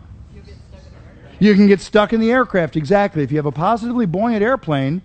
[1.39, 3.23] You can get stuck in the aircraft, exactly.
[3.23, 5.01] If you have a positively buoyant airplane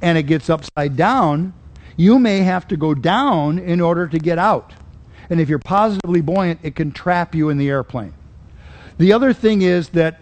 [0.00, 1.54] and it gets upside down,
[1.96, 4.74] you may have to go down in order to get out.
[5.28, 8.14] And if you're positively buoyant, it can trap you in the airplane.
[8.98, 10.20] The other thing is that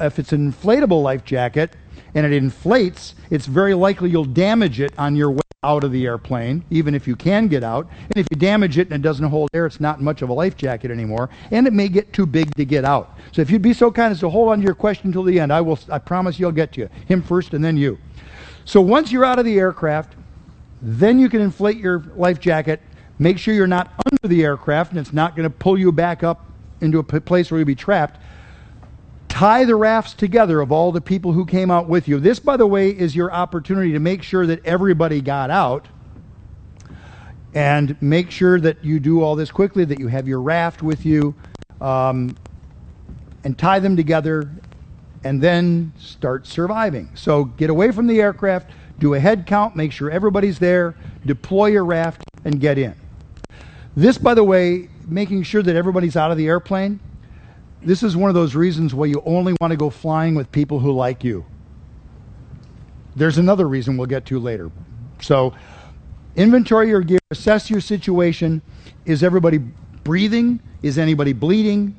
[0.00, 1.76] if it's an inflatable life jacket
[2.14, 6.06] and it inflates, it's very likely you'll damage it on your way out of the
[6.06, 7.88] airplane, even if you can get out.
[8.02, 10.32] And if you damage it and it doesn't hold air, it's not much of a
[10.32, 13.18] life jacket anymore, and it may get too big to get out.
[13.32, 15.40] So if you'd be so kind as to hold on to your question until the
[15.40, 15.78] end, I will.
[15.90, 16.88] I promise you, I'll get to you.
[17.06, 17.98] Him first, and then you.
[18.64, 20.14] So once you're out of the aircraft,
[20.80, 22.80] then you can inflate your life jacket.
[23.18, 26.22] Make sure you're not under the aircraft and it's not going to pull you back
[26.22, 26.44] up
[26.80, 28.20] into a place where you'll be trapped.
[29.36, 32.18] Tie the rafts together of all the people who came out with you.
[32.18, 35.86] This, by the way, is your opportunity to make sure that everybody got out
[37.54, 41.04] and make sure that you do all this quickly, that you have your raft with
[41.04, 41.34] you,
[41.82, 42.34] um,
[43.44, 44.50] and tie them together,
[45.22, 47.10] and then start surviving.
[47.14, 50.94] So get away from the aircraft do a head count, make sure everybody's there,
[51.26, 52.94] deploy your raft, and get in.
[53.94, 57.00] This, by the way, making sure that everybody's out of the airplane,
[57.86, 60.80] this is one of those reasons why you only want to go flying with people
[60.80, 61.46] who like you.
[63.14, 64.72] There's another reason we'll get to later.
[65.22, 65.54] So,
[66.34, 68.60] inventory your gear, assess your situation.
[69.04, 69.58] Is everybody
[70.02, 70.60] breathing?
[70.82, 71.96] Is anybody bleeding?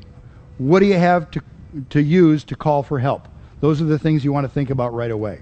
[0.57, 1.41] What do you have to,
[1.91, 3.29] to use to call for help?
[3.61, 5.41] Those are the things you want to think about right away.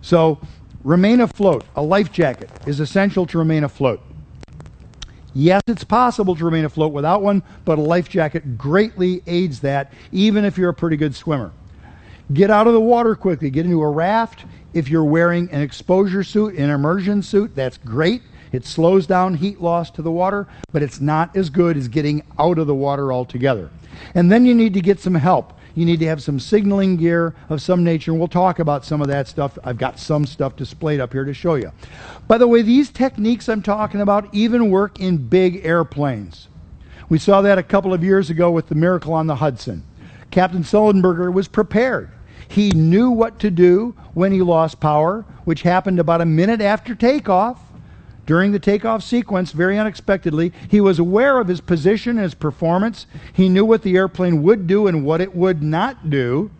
[0.00, 0.40] So,
[0.82, 1.64] remain afloat.
[1.76, 4.02] A life jacket is essential to remain afloat.
[5.34, 9.92] Yes, it's possible to remain afloat without one, but a life jacket greatly aids that,
[10.12, 11.52] even if you're a pretty good swimmer.
[12.32, 13.50] Get out of the water quickly.
[13.50, 14.44] Get into a raft.
[14.74, 18.22] If you're wearing an exposure suit, an immersion suit, that's great.
[18.52, 22.22] It slows down heat loss to the water, but it's not as good as getting
[22.38, 23.70] out of the water altogether.
[24.14, 27.34] And then you need to get some help you need to have some signaling gear
[27.48, 28.10] of some nature.
[28.10, 29.58] And we'll talk about some of that stuff.
[29.64, 31.72] I've got some stuff displayed up here to show you.
[32.28, 36.48] By the way, these techniques I'm talking about even work in big airplanes.
[37.08, 39.84] We saw that a couple of years ago with the Miracle on the Hudson.
[40.30, 42.10] Captain Sullenberger was prepared.
[42.48, 46.94] He knew what to do when he lost power, which happened about a minute after
[46.94, 47.58] takeoff
[48.24, 53.06] during the takeoff sequence, very unexpectedly, he was aware of his position and his performance.
[53.32, 56.50] He knew what the airplane would do and what it would not do.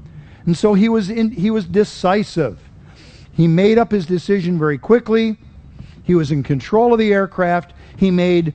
[0.45, 2.59] And so he was, in, he was decisive.
[3.33, 5.37] He made up his decision very quickly.
[6.03, 7.73] He was in control of the aircraft.
[7.97, 8.55] He made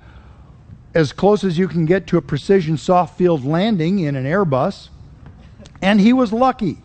[0.94, 4.90] as close as you can get to a precision soft field landing in an Airbus.
[5.82, 6.78] And he was lucky.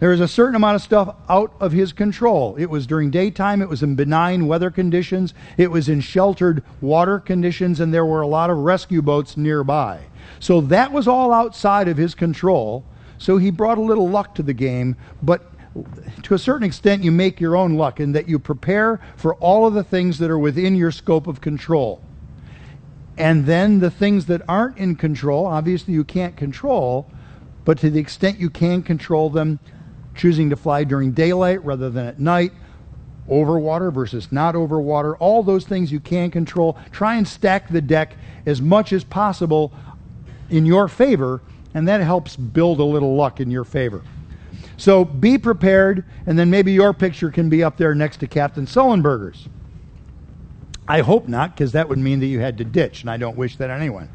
[0.00, 2.56] There was a certain amount of stuff out of his control.
[2.58, 7.20] It was during daytime, it was in benign weather conditions, it was in sheltered water
[7.20, 10.00] conditions, and there were a lot of rescue boats nearby.
[10.38, 12.84] So that was all outside of his control.
[13.18, 15.42] So he brought a little luck to the game, but
[16.22, 19.66] to a certain extent, you make your own luck in that you prepare for all
[19.66, 22.02] of the things that are within your scope of control.
[23.18, 27.06] And then the things that aren't in control, obviously you can't control,
[27.66, 29.60] but to the extent you can control them,
[30.20, 32.52] choosing to fly during daylight rather than at night,
[33.26, 36.76] over water versus not over water, all those things you can control.
[36.92, 39.72] Try and stack the deck as much as possible
[40.50, 41.40] in your favor,
[41.72, 44.02] and that helps build a little luck in your favor.
[44.76, 48.66] So be prepared, and then maybe your picture can be up there next to Captain
[48.66, 49.48] Sullenberger's.
[50.90, 53.36] I hope not, because that would mean that you had to ditch, and I don't
[53.36, 54.08] wish that on anyone.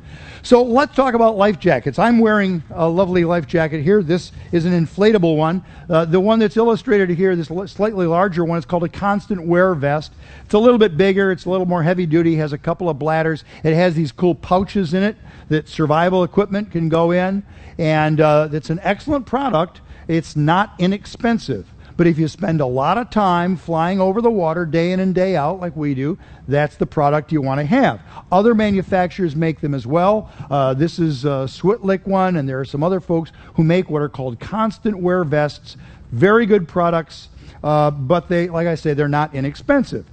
[0.43, 1.97] So let's talk about life jackets.
[1.97, 4.03] I'm wearing a lovely life jacket here.
[4.03, 5.63] This is an inflatable one.
[5.89, 9.73] Uh, the one that's illustrated here, this slightly larger one, is called a constant wear
[9.73, 10.11] vest.
[10.43, 12.99] It's a little bit bigger, it's a little more heavy duty, has a couple of
[12.99, 13.45] bladders.
[13.63, 15.15] It has these cool pouches in it
[15.47, 17.41] that survival equipment can go in,
[17.77, 19.79] and uh, it's an excellent product.
[20.09, 21.71] It's not inexpensive.
[21.97, 25.15] But if you spend a lot of time flying over the water day in and
[25.15, 26.17] day out, like we do,
[26.47, 28.01] that's the product you want to have.
[28.31, 30.29] Other manufacturers make them as well.
[30.49, 34.01] Uh, this is a Switlik one, and there are some other folks who make what
[34.01, 35.77] are called constant wear vests.
[36.11, 37.29] Very good products,
[37.63, 40.05] uh, but they, like I say, they're not inexpensive.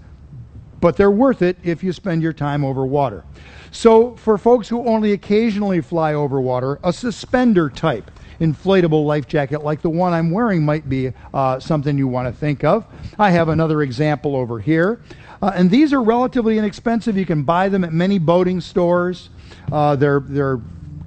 [0.80, 3.24] But they're worth it if you spend your time over water.
[3.72, 8.10] So, for folks who only occasionally fly over water, a suspender type
[8.42, 12.38] inflatable life jacket like the one I'm wearing might be uh, something you want to
[12.38, 12.84] think of.
[13.18, 15.00] I have another example over here.
[15.40, 17.16] Uh, and these are relatively inexpensive.
[17.16, 19.30] You can buy them at many boating stores.
[19.70, 20.60] Uh, they're, they're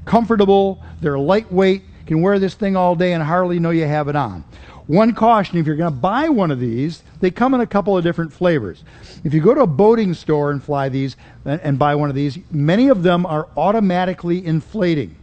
[0.06, 1.82] comfortable, they're lightweight.
[1.82, 4.46] You can wear this thing all day and hardly know you have it on.
[4.88, 7.98] One caution if you're going to buy one of these, they come in a couple
[7.98, 8.84] of different flavors.
[9.24, 12.16] If you go to a boating store and fly these and, and buy one of
[12.16, 15.16] these, many of them are automatically inflating.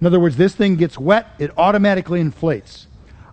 [0.00, 2.86] In other words, this thing gets wet, it automatically inflates.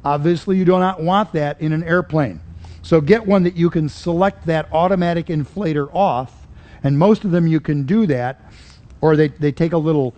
[0.03, 2.41] Obviously, you do not want that in an airplane.
[2.81, 6.47] So get one that you can select that automatic inflator off,
[6.83, 8.41] and most of them you can do that,
[9.01, 10.13] or they, they take a little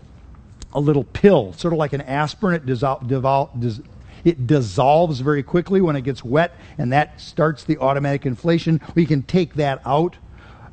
[0.72, 2.56] a little pill, sort of like an aspirin.
[2.56, 3.82] It dissol- devol- dis-
[4.24, 8.80] it dissolves very quickly when it gets wet, and that starts the automatic inflation.
[8.94, 10.18] We can take that out.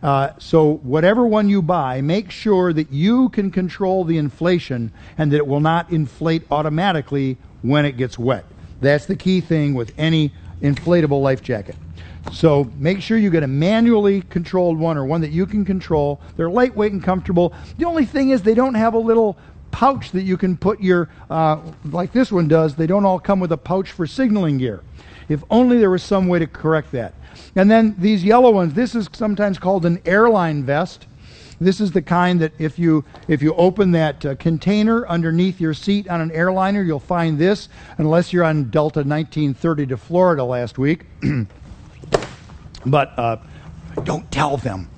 [0.03, 5.33] Uh, so, whatever one you buy, make sure that you can control the inflation and
[5.33, 8.45] that it will not inflate automatically when it gets wet.
[8.81, 11.77] That's the key thing with any inflatable life jacket.
[12.33, 16.21] So make sure you get a manually controlled one or one that you can control.
[16.37, 17.55] They're lightweight and comfortable.
[17.79, 19.39] The only thing is they don't have a little
[19.71, 23.41] pouch that you can put your, uh, like this one does, they don't all come
[23.41, 24.83] with a pouch for signaling gear.
[25.29, 27.15] If only there was some way to correct that.
[27.55, 31.07] And then these yellow ones, this is sometimes called an airline vest.
[31.61, 35.73] This is the kind that if you if you open that uh, container underneath your
[35.73, 37.71] seat on an airliner, you'll find this.
[37.97, 41.07] Unless you're on Delta 1930 to Florida last week,
[42.87, 43.39] but uh,
[44.05, 44.91] don't tell them.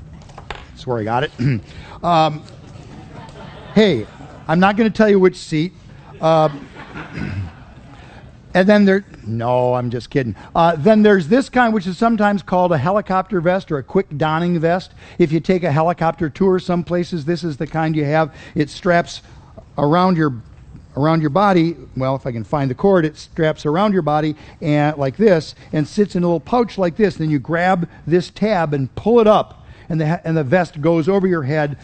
[0.70, 1.30] That's where I got it.
[2.02, 2.42] um,
[3.74, 4.04] hey,
[4.48, 5.72] I'm not going to tell you which seat.
[6.20, 6.48] Uh,
[8.58, 10.34] and then there, no, I'm just kidding.
[10.52, 14.08] Uh, then there's this kind, which is sometimes called a helicopter vest or a quick
[14.18, 14.94] donning vest.
[15.16, 18.34] If you take a helicopter tour some places, this is the kind you have.
[18.56, 19.22] It straps
[19.76, 20.42] around your
[20.96, 21.76] around your body.
[21.96, 25.54] Well, if I can find the cord, it straps around your body and like this,
[25.72, 27.14] and sits in a little pouch like this.
[27.14, 31.08] Then you grab this tab and pull it up, and the and the vest goes
[31.08, 31.78] over your head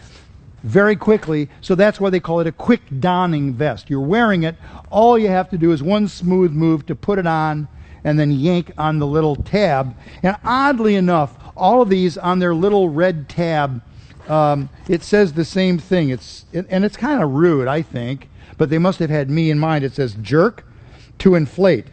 [0.65, 1.47] very quickly.
[1.61, 3.89] So that's why they call it a quick donning vest.
[3.89, 4.55] You're wearing it.
[4.89, 7.67] All you have to do is one smooth move to put it on
[8.03, 9.95] and then yank on the little tab.
[10.23, 13.81] And oddly enough, all of these on their little red tab,
[14.27, 16.09] um, it says the same thing.
[16.09, 19.51] It's it, and it's kind of rude, I think, but they must have had me
[19.51, 19.85] in mind.
[19.85, 20.65] It says jerk
[21.19, 21.85] to inflate.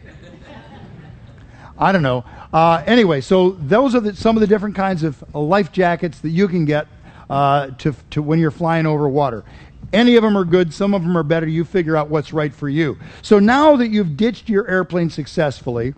[1.77, 2.23] I don't know.
[2.51, 6.29] Uh, anyway, so those are the, some of the different kinds of life jackets that
[6.29, 6.87] you can get
[7.33, 9.43] uh, to, to when you're flying over water.
[9.91, 11.47] Any of them are good, some of them are better.
[11.47, 12.99] You figure out what's right for you.
[13.23, 15.95] So now that you've ditched your airplane successfully,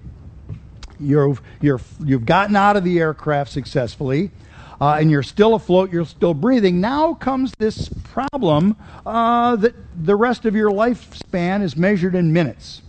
[0.98, 4.32] you've, you're, you've gotten out of the aircraft successfully,
[4.80, 6.80] uh, and you're still afloat, you're still breathing.
[6.80, 12.82] Now comes this problem uh, that the rest of your lifespan is measured in minutes.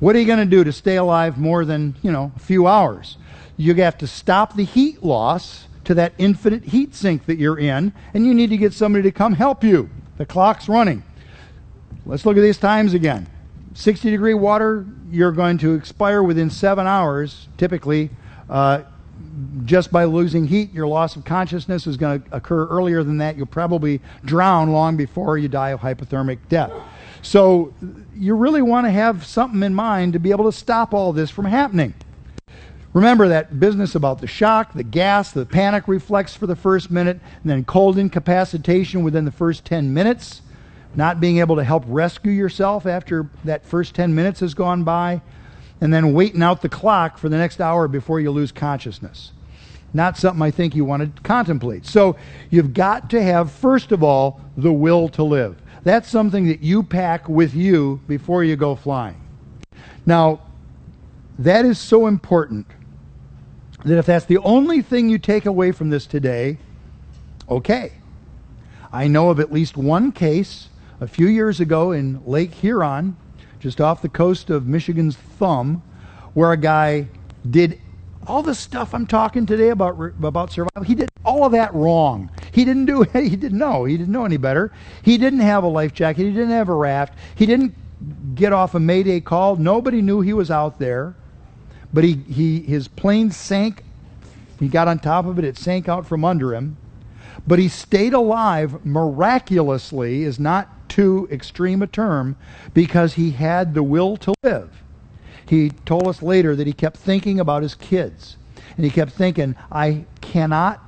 [0.00, 2.66] What are you going to do to stay alive more than, you know, a few
[2.66, 3.18] hours?
[3.58, 7.92] You have to stop the heat loss to that infinite heat sink that you're in,
[8.12, 9.88] and you need to get somebody to come help you.
[10.18, 11.02] The clock's running.
[12.04, 13.28] Let's look at these times again.
[13.74, 18.10] 60 degree water, you're going to expire within seven hours, typically.
[18.50, 18.82] Uh,
[19.64, 23.36] just by losing heat, your loss of consciousness is going to occur earlier than that.
[23.36, 26.72] You'll probably drown long before you die of hypothermic death.
[27.22, 27.74] So,
[28.14, 31.30] you really want to have something in mind to be able to stop all this
[31.30, 31.94] from happening.
[32.96, 37.20] Remember that business about the shock, the gas, the panic reflex for the first minute,
[37.42, 40.40] and then cold incapacitation within the first 10 minutes,
[40.94, 45.20] not being able to help rescue yourself after that first 10 minutes has gone by,
[45.82, 49.32] and then waiting out the clock for the next hour before you lose consciousness.
[49.92, 51.84] Not something I think you want to contemplate.
[51.84, 52.16] So
[52.48, 55.60] you've got to have, first of all, the will to live.
[55.84, 59.20] That's something that you pack with you before you go flying.
[60.06, 60.40] Now,
[61.38, 62.66] that is so important
[63.86, 66.58] that if that's the only thing you take away from this today,
[67.48, 67.92] okay.
[68.92, 70.68] I know of at least one case
[71.00, 73.16] a few years ago in Lake Huron,
[73.60, 75.84] just off the coast of Michigan's Thumb,
[76.34, 77.06] where a guy
[77.48, 77.80] did
[78.26, 80.82] all the stuff I'm talking today about about survival.
[80.82, 82.28] He did all of that wrong.
[82.50, 83.04] He didn't do.
[83.12, 83.84] He didn't know.
[83.84, 84.72] He didn't know any better.
[85.02, 86.24] He didn't have a life jacket.
[86.24, 87.14] He didn't have a raft.
[87.36, 87.74] He didn't
[88.34, 89.54] get off a mayday call.
[89.54, 91.14] Nobody knew he was out there
[91.96, 93.82] but he, he his plane sank.
[94.60, 96.76] He got on top of it, it sank out from under him.
[97.46, 102.36] But he stayed alive miraculously, is not too extreme a term,
[102.74, 104.82] because he had the will to live.
[105.48, 108.36] He told us later that he kept thinking about his kids.
[108.76, 110.82] And he kept thinking, I cannot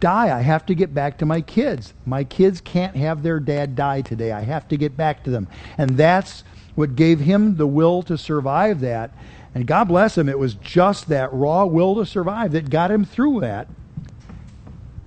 [0.00, 0.34] die.
[0.34, 1.92] I have to get back to my kids.
[2.06, 4.32] My kids can't have their dad die today.
[4.32, 5.48] I have to get back to them.
[5.76, 6.44] And that's
[6.76, 9.10] what gave him the will to survive that.
[9.54, 13.04] And God bless him, it was just that raw will to survive that got him
[13.04, 13.68] through that.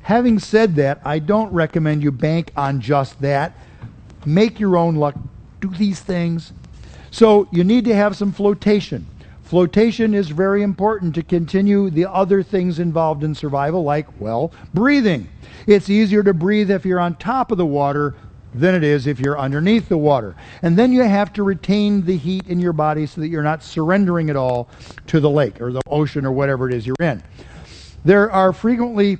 [0.01, 3.53] Having said that, I don't recommend you bank on just that.
[4.25, 5.15] Make your own luck.
[5.61, 6.51] Do these things.
[7.09, 9.07] So you need to have some flotation.
[9.43, 15.29] Flotation is very important to continue the other things involved in survival, like, well, breathing.
[15.67, 18.15] It's easier to breathe if you're on top of the water
[18.53, 20.35] than it is if you're underneath the water.
[20.61, 23.63] And then you have to retain the heat in your body so that you're not
[23.63, 24.69] surrendering it all
[25.07, 27.23] to the lake or the ocean or whatever it is you're in.
[28.05, 29.17] There are frequently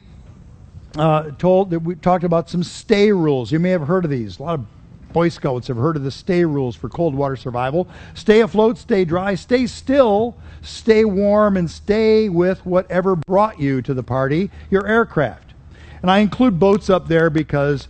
[0.97, 3.51] uh, told that we talked about some stay rules.
[3.51, 4.39] You may have heard of these.
[4.39, 4.65] A lot of
[5.13, 7.87] Boy Scouts have heard of the stay rules for cold water survival.
[8.15, 13.93] Stay afloat, stay dry, stay still, stay warm, and stay with whatever brought you to
[13.93, 15.53] the party, your aircraft.
[16.01, 17.87] And I include boats up there because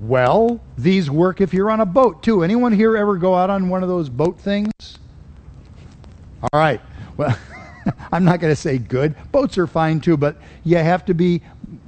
[0.00, 2.42] well, these work if you're on a boat too.
[2.44, 4.72] Anyone here ever go out on one of those boat things?
[6.42, 6.80] All right.
[7.16, 7.36] Well,
[8.12, 9.14] I'm not going to say good.
[9.32, 11.42] Boats are fine too, but you have to be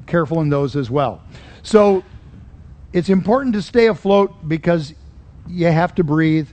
[0.06, 1.22] careful in those as well.
[1.62, 2.02] So
[2.92, 4.94] it's important to stay afloat because
[5.46, 6.48] you have to breathe.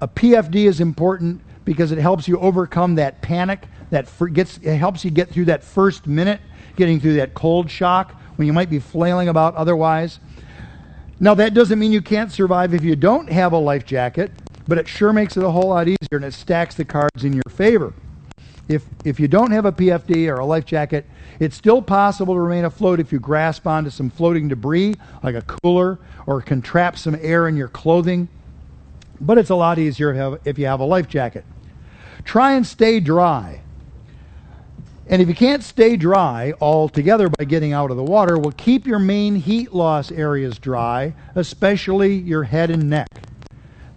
[0.00, 3.66] A PFD is important because it helps you overcome that panic.
[3.90, 6.40] That gets it helps you get through that first minute,
[6.76, 10.20] getting through that cold shock when you might be flailing about otherwise.
[11.20, 14.30] Now, that doesn't mean you can't survive if you don't have a life jacket,
[14.68, 17.32] but it sure makes it a whole lot easier and it stacks the cards in
[17.32, 17.92] your favor.
[18.68, 21.06] If, if you don't have a PFD or a life jacket,
[21.40, 25.42] it's still possible to remain afloat if you grasp onto some floating debris, like a
[25.42, 28.28] cooler, or can trap some air in your clothing.
[29.20, 31.44] But it's a lot easier if you have a life jacket.
[32.24, 33.62] Try and stay dry.
[35.10, 38.86] And if you can't stay dry altogether by getting out of the water, well, keep
[38.86, 43.08] your main heat loss areas dry, especially your head and neck.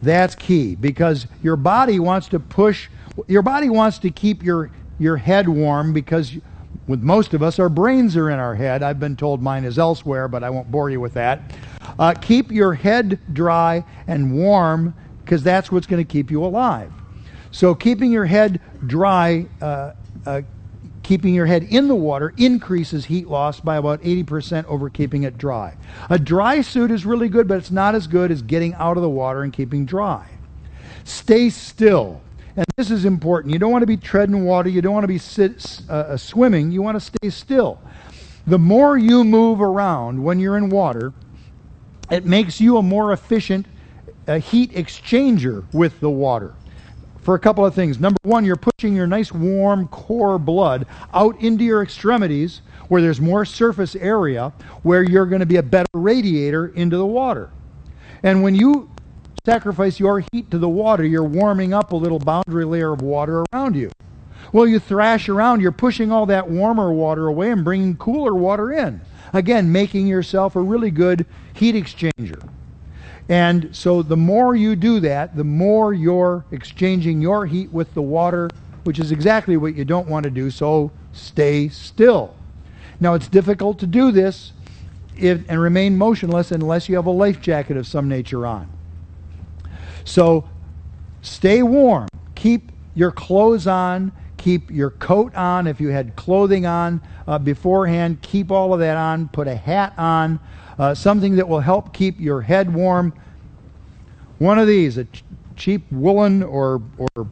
[0.02, 2.90] That's key because your body wants to push,
[3.28, 6.38] your body wants to keep your, your head warm because
[6.88, 8.82] with most of us, our brains are in our head.
[8.82, 11.42] I've been told mine is elsewhere, but I won't bore you with that.
[12.00, 16.92] Uh, keep your head dry and warm because that's what's going to keep you alive.
[17.52, 19.92] So, keeping your head dry uh,
[20.26, 20.42] uh,
[21.04, 25.38] keeping your head in the water increases heat loss by about 80% over keeping it
[25.38, 25.76] dry.
[26.10, 29.04] A dry suit is really good, but it's not as good as getting out of
[29.04, 30.28] the water and keeping dry.
[31.04, 32.22] Stay still.
[32.56, 33.54] And this is important.
[33.54, 34.70] You don't want to be treading water.
[34.70, 36.72] You don't want to be sit, uh, uh, swimming.
[36.72, 37.80] You want to stay still.
[38.46, 41.14] The more you move around when you're in water,
[42.10, 43.66] it makes you a more efficient
[44.28, 46.54] uh, heat exchanger with the water
[47.22, 48.00] for a couple of things.
[48.00, 53.22] Number one, you're pushing your nice warm core blood out into your extremities where there's
[53.22, 54.52] more surface area
[54.84, 57.50] where you're going to be a better radiator into the water.
[58.24, 58.90] And when you
[59.46, 63.44] sacrifice your heat to the water, you're warming up a little boundary layer of water
[63.54, 63.92] around you.
[64.52, 68.72] Well, you thrash around, you're pushing all that warmer water away and bringing cooler water
[68.74, 69.02] in.
[69.34, 72.50] Again, making yourself a really good heat exchanger.
[73.30, 78.02] And so the more you do that, the more you're exchanging your heat with the
[78.02, 78.50] water,
[78.84, 80.52] which is exactly what you don't want to do.
[80.52, 82.36] So stay still.
[83.00, 84.54] Now, it's difficult to do this
[85.18, 88.70] if, and remain motionless unless you have a life jacket of some nature on.
[90.04, 90.48] So
[91.22, 92.08] stay warm.
[92.36, 94.12] Keep your clothes on.
[94.42, 95.68] Keep your coat on.
[95.68, 99.28] If you had clothing on uh, beforehand, keep all of that on.
[99.30, 100.40] Put a hat on.
[100.78, 103.14] Uh, something that will help keep your head warm
[104.42, 105.24] one of these, a ch-
[105.56, 107.28] cheap woolen or, or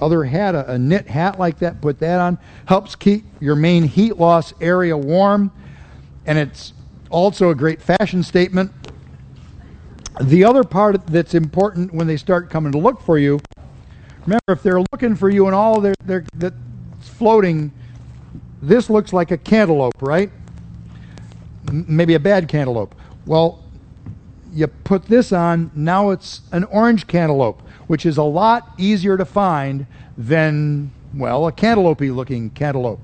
[0.00, 2.36] other hat, a, a knit hat like that, put that on.
[2.66, 5.52] Helps keep your main heat loss area warm.
[6.26, 6.72] And it's
[7.10, 8.72] also a great fashion statement.
[10.20, 13.38] The other part that's important when they start coming to look for you,
[14.28, 16.54] remember if they're looking for you and all they're, they're that's
[17.00, 17.72] floating,
[18.60, 20.30] this looks like a cantaloupe, right?
[21.68, 22.94] M- maybe a bad cantaloupe.
[23.24, 23.64] Well,
[24.52, 29.24] you put this on, now it's an orange cantaloupe, which is a lot easier to
[29.24, 33.00] find than, well, a cantaloupe looking cantaloupe.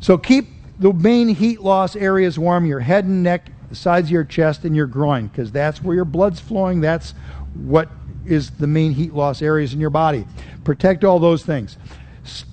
[0.00, 0.48] So keep
[0.78, 4.64] the main heat loss areas warm your head and neck, the sides of your chest,
[4.64, 6.80] and your groin, because that's where your blood's flowing.
[6.80, 7.12] That's
[7.54, 7.88] what
[8.28, 10.26] is the main heat loss areas in your body.
[10.64, 11.76] Protect all those things.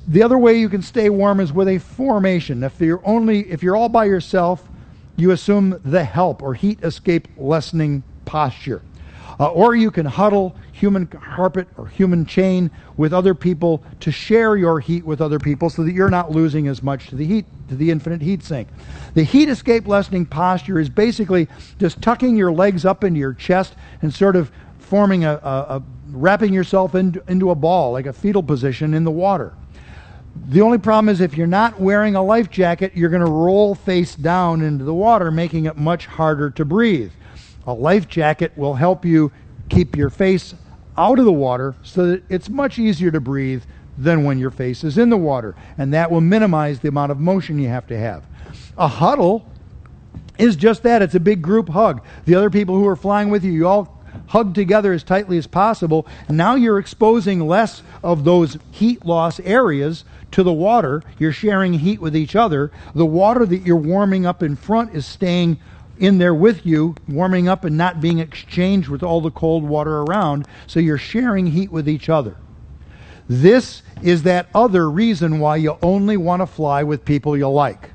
[0.08, 2.64] The other way you can stay warm is with a formation.
[2.64, 4.64] If you're only if you're all by yourself,
[5.18, 8.82] you assume the help or heat escape lessening posture.
[9.38, 14.56] Uh, or you can huddle human carpet or human chain with other people to share
[14.56, 17.46] your heat with other people so that you're not losing as much to the heat
[17.68, 18.68] to the infinite heat sink.
[19.14, 21.48] The heat escape lessening posture is basically
[21.80, 24.52] just tucking your legs up into your chest and sort of
[24.86, 29.04] forming a, a, a wrapping yourself in, into a ball, like a fetal position in
[29.04, 29.54] the water.
[30.48, 33.74] The only problem is if you're not wearing a life jacket, you're going to roll
[33.74, 37.12] face down into the water, making it much harder to breathe.
[37.68, 39.32] A life jacket will help you
[39.70, 40.54] keep your face
[40.98, 43.64] out of the water so that it's much easier to breathe
[43.98, 45.56] than when your face is in the water.
[45.78, 48.26] And that will minimize the amount of motion you have to have.
[48.78, 49.50] A huddle
[50.38, 52.04] is just that it's a big group hug.
[52.26, 53.95] The other people who are flying with you, you all
[54.28, 56.08] hug together as tightly as possible.
[56.30, 61.04] Now you're exposing less of those heat loss areas to the water.
[61.18, 62.72] You're sharing heat with each other.
[62.94, 65.60] The water that you're warming up in front is staying
[65.98, 70.02] in there with you, warming up and not being exchanged with all the cold water
[70.02, 70.48] around.
[70.68, 72.36] So you're sharing heat with each other.
[73.28, 77.92] This is that other reason why you only want to fly with people you like.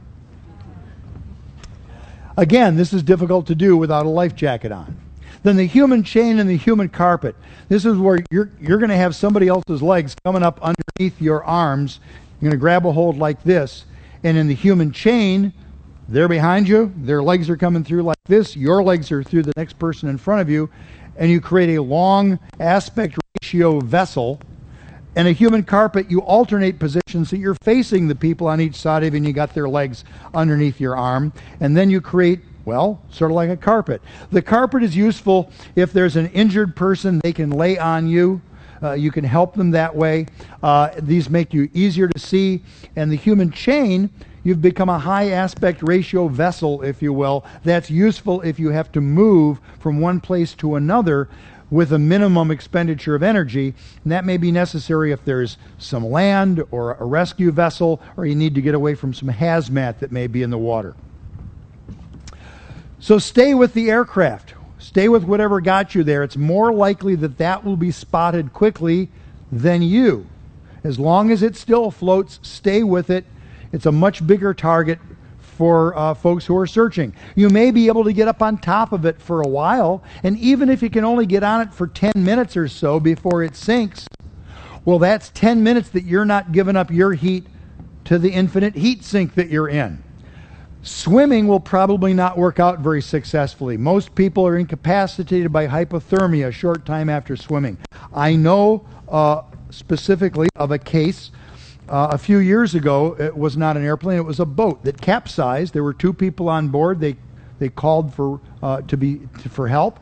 [2.36, 4.99] Again, this is difficult to do without a life jacket on.
[5.42, 7.34] Then the human chain and the human carpet.
[7.68, 11.42] This is where you're, you're going to have somebody else's legs coming up underneath your
[11.44, 12.00] arms.
[12.40, 13.86] You're going to grab a hold like this.
[14.22, 15.52] And in the human chain,
[16.08, 16.92] they're behind you.
[16.96, 18.54] Their legs are coming through like this.
[18.54, 20.68] Your legs are through the next person in front of you.
[21.16, 24.40] And you create a long aspect ratio vessel.
[25.16, 29.02] And a human carpet, you alternate positions so you're facing the people on each side
[29.02, 31.32] of you and you got their legs underneath your arm.
[31.60, 34.02] And then you create well, sort of like a carpet.
[34.30, 38.42] The carpet is useful if there's an injured person, they can lay on you.
[38.82, 40.26] Uh, you can help them that way.
[40.62, 42.62] Uh, these make you easier to see.
[42.96, 44.10] And the human chain,
[44.42, 47.44] you've become a high aspect ratio vessel, if you will.
[47.62, 51.28] That's useful if you have to move from one place to another
[51.70, 53.74] with a minimum expenditure of energy.
[54.02, 58.34] And that may be necessary if there's some land or a rescue vessel, or you
[58.34, 60.96] need to get away from some hazmat that may be in the water.
[63.00, 64.54] So stay with the aircraft.
[64.78, 66.22] Stay with whatever got you there.
[66.22, 69.08] It's more likely that that will be spotted quickly
[69.50, 70.26] than you.
[70.84, 73.24] As long as it still floats, stay with it.
[73.72, 74.98] It's a much bigger target
[75.38, 77.14] for uh, folks who are searching.
[77.36, 80.38] You may be able to get up on top of it for a while, and
[80.38, 83.56] even if you can only get on it for 10 minutes or so before it
[83.56, 84.06] sinks,
[84.84, 87.46] well, that's 10 minutes that you're not giving up your heat
[88.04, 90.02] to the infinite heat sink that you're in.
[90.82, 93.76] Swimming will probably not work out very successfully.
[93.76, 97.76] Most people are incapacitated by hypothermia a short time after swimming.
[98.14, 101.32] I know uh, specifically of a case
[101.90, 103.14] uh, a few years ago.
[103.18, 105.74] It was not an airplane; it was a boat that capsized.
[105.74, 107.00] There were two people on board.
[107.00, 107.16] They
[107.58, 110.00] they called for uh, to be to, for help.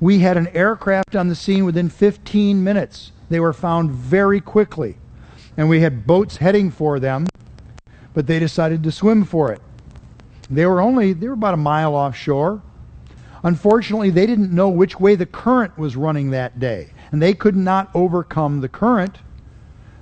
[0.00, 3.12] We had an aircraft on the scene within 15 minutes.
[3.28, 4.96] They were found very quickly,
[5.58, 7.26] and we had boats heading for them,
[8.14, 9.60] but they decided to swim for it.
[10.50, 12.62] They were only they were about a mile offshore.
[13.42, 17.54] Unfortunately, they didn't know which way the current was running that day, and they could
[17.56, 19.18] not overcome the current.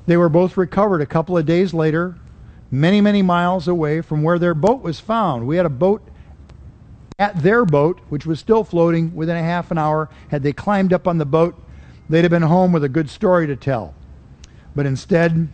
[0.06, 2.16] They were both recovered a couple of days later,
[2.70, 5.46] many, many miles away from where their boat was found.
[5.46, 6.08] We had a boat
[7.18, 10.08] at their boat, which was still floating within a half an hour.
[10.28, 11.60] Had they climbed up on the boat,
[12.08, 13.94] they'd have been home with a good story to tell.
[14.74, 15.48] But instead,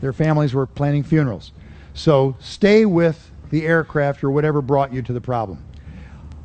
[0.00, 1.52] their families were planning funerals.
[1.94, 5.62] So stay with the aircraft, or whatever brought you to the problem.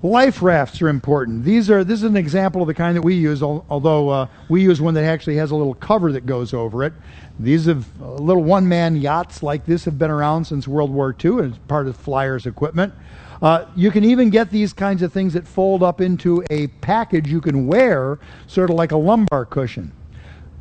[0.04, 1.44] Life rafts are important.
[1.44, 4.62] These are this is an example of the kind that we use, although uh, we
[4.62, 6.94] use one that actually has a little cover that goes over it.
[7.40, 11.40] These have uh, little one-man yachts like this have been around since World War II
[11.40, 12.94] as part of flyers equipment.
[13.42, 17.28] Uh, you can even get these kinds of things that fold up into a package
[17.28, 19.92] you can wear, sort of like a lumbar cushion.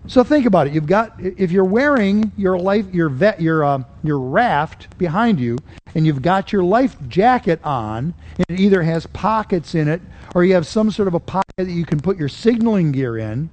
[0.09, 0.73] So think about it.
[0.73, 5.59] You've got if you're wearing your life your vet your uh, your raft behind you,
[5.95, 10.01] and you've got your life jacket on, and it either has pockets in it
[10.35, 13.19] or you have some sort of a pocket that you can put your signaling gear
[13.19, 13.51] in.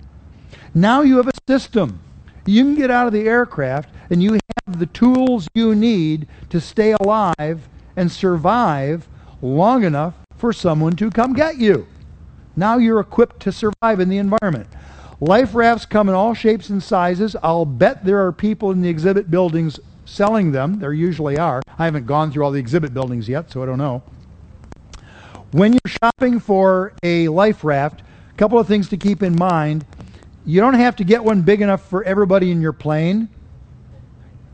[0.76, 2.00] Now you have a system.
[2.46, 6.60] You can get out of the aircraft, and you have the tools you need to
[6.60, 9.08] stay alive and survive
[9.42, 11.88] long enough for someone to come get you.
[12.56, 14.68] Now you're equipped to survive in the environment.
[15.24, 17.34] Life rafts come in all shapes and sizes.
[17.42, 20.80] I'll bet there are people in the exhibit buildings selling them.
[20.80, 21.62] There usually are.
[21.80, 24.04] I haven't gone through all the exhibit buildings yet, so I don't know.
[25.52, 29.86] When you're shopping for a life raft, a couple of things to keep in mind.
[30.46, 33.30] You don't have to get one big enough for everybody in your plane.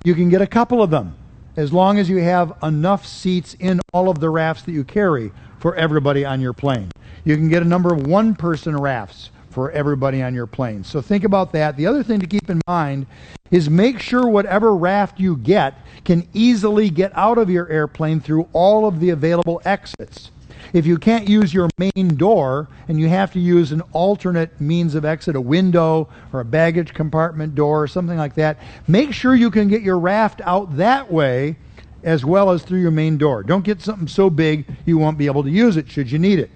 [0.03, 1.15] You can get a couple of them
[1.57, 5.31] as long as you have enough seats in all of the rafts that you carry
[5.57, 6.91] for everybody on your plane.
[7.25, 10.85] You can get a number of one person rafts for everybody on your plane.
[10.85, 11.75] So think about that.
[11.75, 13.07] The other thing to keep in mind
[13.51, 15.73] is make sure whatever raft you get
[16.05, 20.31] can easily get out of your airplane through all of the available exits.
[20.71, 24.95] If you can't use your main door and you have to use an alternate means
[24.95, 29.35] of exit, a window or a baggage compartment door or something like that, make sure
[29.35, 31.57] you can get your raft out that way
[32.05, 33.43] as well as through your main door.
[33.43, 36.39] Don't get something so big you won't be able to use it should you need
[36.39, 36.49] it.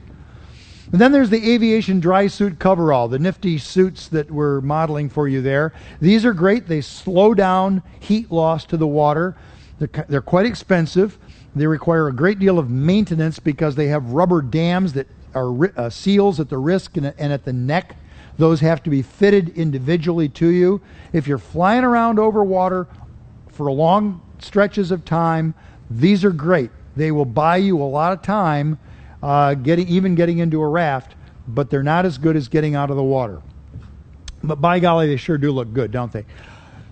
[0.94, 5.28] And then there's the aviation dry suit coverall, the nifty suits that we're modeling for
[5.28, 5.74] you there.
[6.00, 6.68] These are great.
[6.68, 9.36] They slow down heat loss to the water.
[9.80, 11.18] They're, they're quite expensive.
[11.56, 15.90] They require a great deal of maintenance because they have rubber dams that are uh,
[15.90, 17.96] seals at the wrist and, and at the neck.
[18.38, 20.80] Those have to be fitted individually to you.
[21.12, 22.88] If you're flying around over water
[23.50, 25.56] for long stretches of time,
[25.90, 26.70] these are great.
[26.96, 28.78] They will buy you a lot of time,
[29.24, 31.16] uh, getting even getting into a raft,
[31.48, 33.42] but they're not as good as getting out of the water.
[34.44, 36.26] But by golly, they sure do look good, don't they?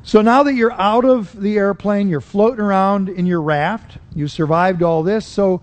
[0.04, 4.32] So now that you're out of the airplane, you're floating around in your raft, you've
[4.32, 5.62] survived all this, so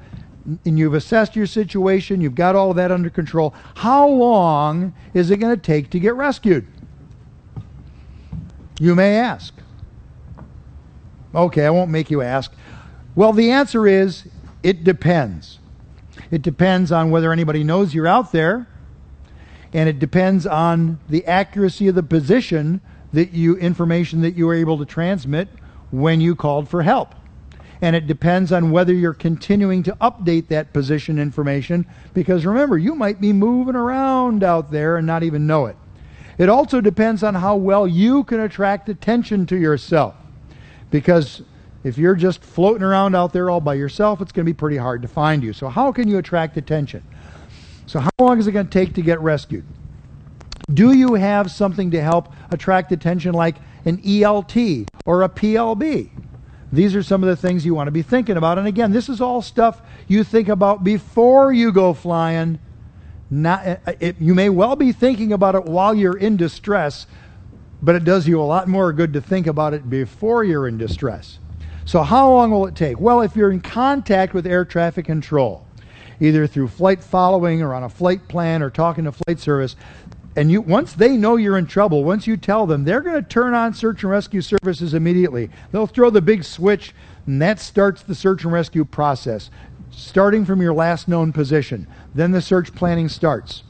[0.64, 3.54] and you've assessed your situation, you've got all of that under control.
[3.76, 6.66] How long is it going to take to get rescued?
[8.78, 9.54] You may ask.
[11.34, 12.52] Okay, I won't make you ask.
[13.14, 14.28] Well, the answer is
[14.62, 15.57] it depends.
[16.30, 18.66] It depends on whether anybody knows you're out there,
[19.72, 22.80] and it depends on the accuracy of the position
[23.12, 25.48] that you information that you were able to transmit
[25.90, 27.14] when you called for help.
[27.80, 32.94] And it depends on whether you're continuing to update that position information because remember, you
[32.94, 35.76] might be moving around out there and not even know it.
[36.38, 40.14] It also depends on how well you can attract attention to yourself.
[40.90, 41.42] Because
[41.84, 44.76] if you're just floating around out there all by yourself, it's going to be pretty
[44.76, 45.52] hard to find you.
[45.52, 47.02] So, how can you attract attention?
[47.86, 49.64] So, how long is it going to take to get rescued?
[50.72, 56.10] Do you have something to help attract attention like an ELT or a PLB?
[56.70, 58.58] These are some of the things you want to be thinking about.
[58.58, 62.58] And again, this is all stuff you think about before you go flying.
[63.30, 67.06] Not, uh, it, you may well be thinking about it while you're in distress,
[67.80, 70.76] but it does you a lot more good to think about it before you're in
[70.76, 71.38] distress.
[71.88, 73.00] So, how long will it take?
[73.00, 75.66] Well, if you're in contact with air traffic control,
[76.20, 79.74] either through flight following or on a flight plan or talking to flight service,
[80.36, 83.26] and you once they know you're in trouble, once you tell them, they're going to
[83.26, 85.48] turn on search and rescue services immediately.
[85.72, 89.50] They'll throw the big switch, and that starts the search and rescue process,
[89.90, 91.86] starting from your last known position.
[92.14, 93.62] Then the search planning starts.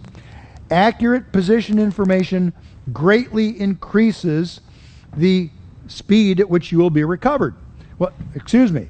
[0.72, 2.52] Accurate position information
[2.92, 4.60] greatly increases
[5.16, 5.50] the
[5.86, 7.54] speed at which you will be recovered.
[7.98, 8.88] Well, excuse me.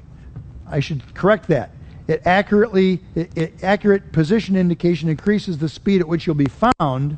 [0.67, 1.71] I should correct that.
[2.07, 6.47] It accurately it, it, accurate position indication increases the speed at which you'll be
[6.79, 7.17] found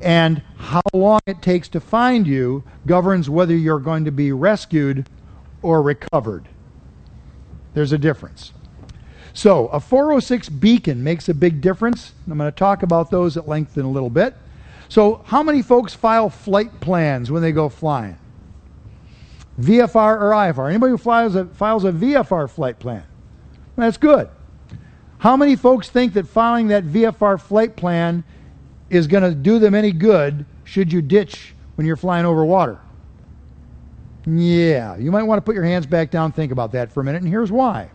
[0.00, 5.08] and how long it takes to find you governs whether you're going to be rescued
[5.62, 6.48] or recovered.
[7.74, 8.52] There's a difference.
[9.32, 12.14] So, a 406 beacon makes a big difference.
[12.28, 14.34] I'm going to talk about those at length in a little bit.
[14.88, 18.16] So, how many folks file flight plans when they go flying?
[19.60, 20.68] VFR or IFR?
[20.68, 23.04] Anybody who files a, files a VFR flight plan?
[23.76, 24.28] That's good.
[25.18, 28.24] How many folks think that filing that VFR flight plan
[28.90, 32.78] is going to do them any good should you ditch when you're flying over water.
[34.26, 37.04] Yeah, you might want to put your hands back down, think about that for a
[37.04, 37.90] minute, and here's why.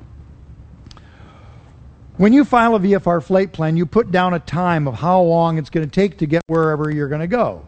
[2.17, 5.57] When you file a VFR flight plan, you put down a time of how long
[5.57, 7.65] it's going to take to get wherever you're going to go.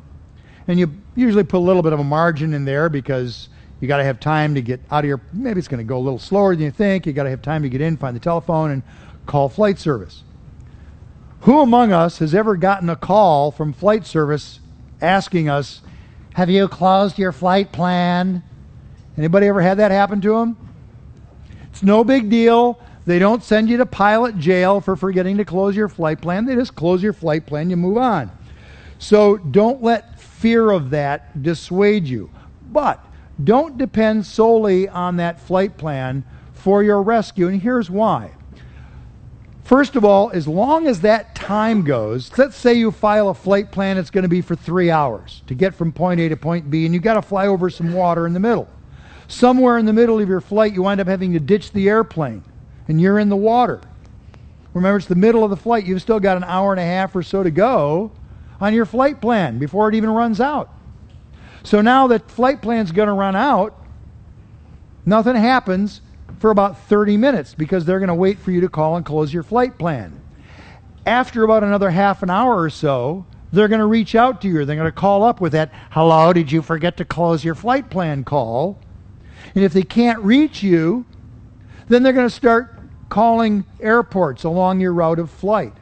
[0.68, 3.98] And you usually put a little bit of a margin in there because you got
[3.98, 6.20] to have time to get out of your maybe it's going to go a little
[6.20, 7.06] slower than you think.
[7.06, 8.84] You got to have time to get in, find the telephone and
[9.26, 10.24] call flight service.
[11.42, 14.60] Who among us has ever gotten a call from flight service
[15.02, 15.82] asking us,
[16.34, 18.44] "Have you closed your flight plan?"
[19.18, 20.58] Anybody ever had that happen to them?
[21.72, 22.80] It's no big deal.
[23.06, 26.46] They don't send you to pilot jail for forgetting to close your flight plan.
[26.46, 28.30] They just close your flight plan, you move on.
[29.00, 32.30] So don't let fear of that dissuade you.
[32.72, 33.04] But
[33.44, 36.24] don't depend solely on that flight plan
[36.54, 37.48] for your rescue.
[37.48, 38.32] And here's why.
[39.64, 43.70] First of all, as long as that time goes, let's say you file a flight
[43.70, 46.72] plan, it's going to be for three hours to get from point A to point
[46.72, 48.70] B, and you've got to fly over some water in the middle.
[49.28, 52.46] Somewhere in the middle of your flight, you wind up having to ditch the airplane,
[52.88, 53.82] and you're in the water.
[54.74, 55.86] Remember, it's the middle of the flight.
[55.86, 58.12] You've still got an hour and a half or so to go
[58.62, 60.72] on your flight plan before it even runs out.
[61.68, 63.78] So now that flight plan's going to run out,
[65.06, 66.00] nothing happens
[66.40, 69.34] for about 30 minutes because they're going to wait for you to call and close
[69.34, 70.18] your flight plan.
[71.06, 74.64] After about another half an hour or so, they're going to reach out to you.
[74.64, 77.90] They're going to call up with that, hello, did you forget to close your flight
[77.90, 78.80] plan call?
[79.54, 81.06] And if they can't reach you,
[81.90, 85.74] then they're going to start calling airports along your route of flight.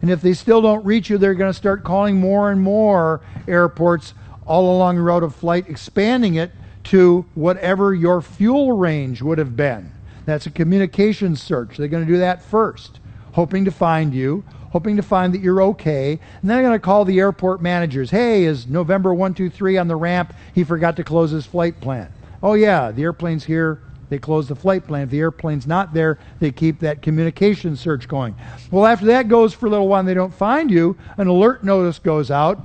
[0.00, 3.20] And if they still don't reach you, they're going to start calling more and more
[3.48, 4.14] airports
[4.46, 6.50] all along the route of flight, expanding it
[6.84, 9.90] to whatever your fuel range would have been.
[10.26, 11.76] That's a communications search.
[11.76, 13.00] They're going to do that first,
[13.32, 16.12] hoping to find you, hoping to find that you're okay.
[16.12, 18.10] And then they're going to call the airport managers.
[18.10, 20.34] Hey, is November 123 on the ramp?
[20.54, 22.12] He forgot to close his flight plan.
[22.42, 23.80] Oh, yeah, the airplane's here.
[24.10, 25.04] They close the flight plan.
[25.04, 28.34] If the airplane's not there, they keep that communication search going.
[28.70, 31.64] Well, after that goes for a little while and they don't find you, an alert
[31.64, 32.60] notice goes out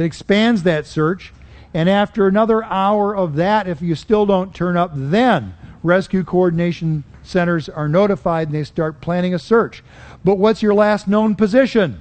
[0.00, 1.30] that expands that search.
[1.74, 7.04] And after another hour of that, if you still don't turn up, then rescue coordination
[7.22, 9.84] centers are notified and they start planning a search.
[10.24, 12.00] But what's your last known position?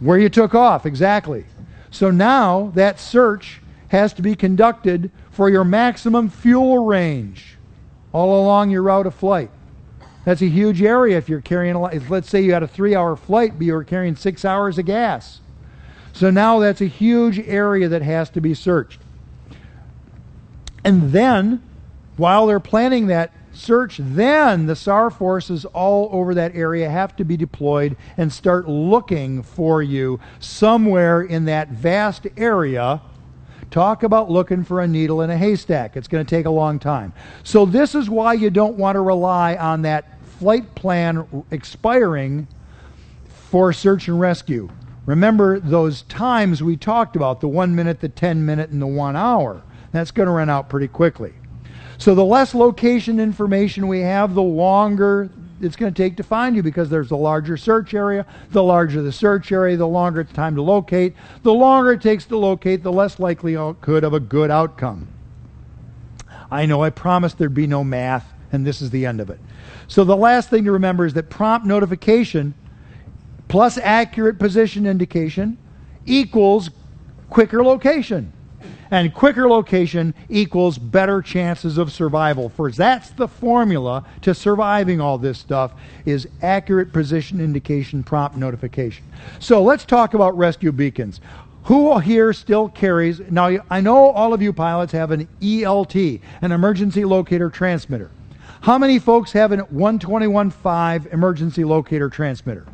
[0.00, 1.46] Where you took off, exactly.
[1.92, 7.58] So now that search has to be conducted for your maximum fuel range
[8.12, 9.50] all along your route of flight.
[10.24, 11.94] That's a huge area if you're carrying a lot.
[12.10, 14.86] Let's say you had a three hour flight, but you were carrying six hours of
[14.86, 15.38] gas.
[16.14, 19.00] So now that's a huge area that has to be searched.
[20.84, 21.60] And then,
[22.16, 27.24] while they're planning that search, then the SAR forces all over that area have to
[27.24, 33.02] be deployed and start looking for you somewhere in that vast area.
[33.72, 35.96] Talk about looking for a needle in a haystack.
[35.96, 37.12] It's going to take a long time.
[37.42, 42.46] So, this is why you don't want to rely on that flight plan expiring
[43.50, 44.68] for search and rescue.
[45.06, 49.16] Remember those times we talked about the one minute, the 10 minute, and the one
[49.16, 49.62] hour.
[49.92, 51.34] That's going to run out pretty quickly.
[51.98, 55.30] So the less location information we have, the longer
[55.60, 58.26] it's going to take to find you because there's a larger search area.
[58.50, 61.14] The larger the search area, the longer it's time to locate.
[61.42, 65.08] The longer it takes to locate, the less likelihood of a good outcome.
[66.50, 69.40] I know I promised there'd be no math, and this is the end of it.
[69.86, 72.54] So the last thing to remember is that prompt notification
[73.54, 75.56] plus accurate position indication
[76.06, 76.70] equals
[77.30, 78.32] quicker location.
[78.90, 82.48] And quicker location equals better chances of survival.
[82.48, 85.70] For that's the formula to surviving all this stuff
[86.04, 89.04] is accurate position indication prompt notification.
[89.38, 91.20] So let's talk about rescue beacons.
[91.66, 96.50] Who here still carries now I know all of you pilots have an ELT, an
[96.50, 98.10] emergency locator transmitter.
[98.62, 102.66] How many folks have an 121.5 emergency locator transmitter?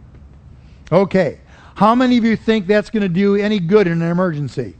[0.92, 1.40] Okay.
[1.74, 4.76] How many of you think that's going to do any good in an emergency?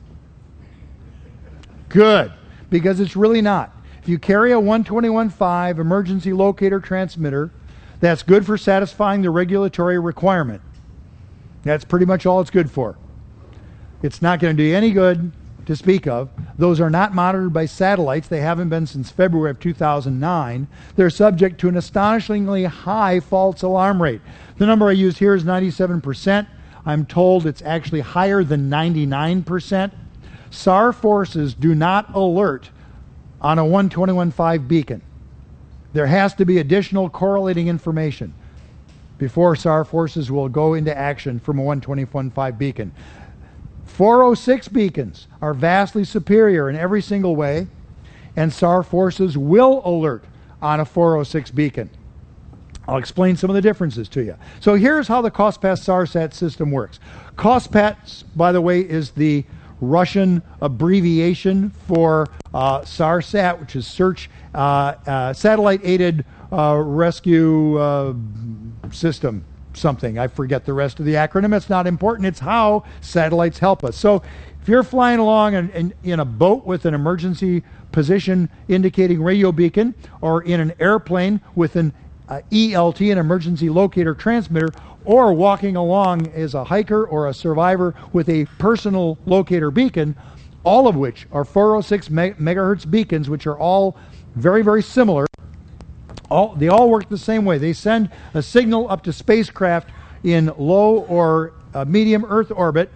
[1.89, 2.33] Good.
[2.69, 3.75] Because it's really not.
[4.03, 7.51] If you carry a 121.5 emergency locator transmitter,
[8.01, 10.63] that's good for satisfying the regulatory requirement.
[11.63, 12.97] That's pretty much all it's good for.
[14.03, 15.33] It's not going to do any good
[15.67, 16.31] to speak of.
[16.59, 18.29] Those are not monitored by satellites.
[18.29, 20.67] They haven't been since February of 2009.
[20.97, 24.23] They're subject to an astonishingly high false alarm rate.
[24.61, 26.47] The number I used here is 97%.
[26.85, 29.91] I'm told it's actually higher than 99%.
[30.51, 32.69] SAR forces do not alert
[33.41, 35.01] on a 121.5 beacon.
[35.95, 38.35] There has to be additional correlating information
[39.17, 42.93] before SAR forces will go into action from a 121.5 beacon.
[43.87, 47.67] 406 beacons are vastly superior in every single way,
[48.37, 50.23] and SAR forces will alert
[50.61, 51.89] on a 406 beacon.
[52.91, 54.35] I'll explain some of the differences to you.
[54.59, 56.99] So here's how the COSPAS SARSAT system works.
[57.37, 59.45] COSPAS, by the way, is the
[59.81, 68.15] Russian abbreviation for uh, SARSAT, which is Search uh, uh, Satellite Aided uh, Rescue uh,
[68.91, 69.45] System.
[69.73, 70.19] Something.
[70.19, 71.57] I forget the rest of the acronym.
[71.57, 72.27] It's not important.
[72.27, 73.97] It's how satellites help us.
[73.97, 74.21] So
[74.61, 77.63] if you're flying along in, in, in a boat with an emergency
[77.93, 81.93] position indicating radio beacon, or in an airplane with an
[82.31, 84.71] uh, ELT, an emergency locator transmitter,
[85.05, 90.15] or walking along as a hiker or a survivor with a personal locator beacon,
[90.63, 93.97] all of which are 406 megahertz beacons, which are all
[94.37, 95.27] very, very similar.
[96.31, 97.59] All, they all work the same way.
[97.59, 99.91] They send a signal up to spacecraft
[100.23, 102.91] in low or uh, medium Earth orbit.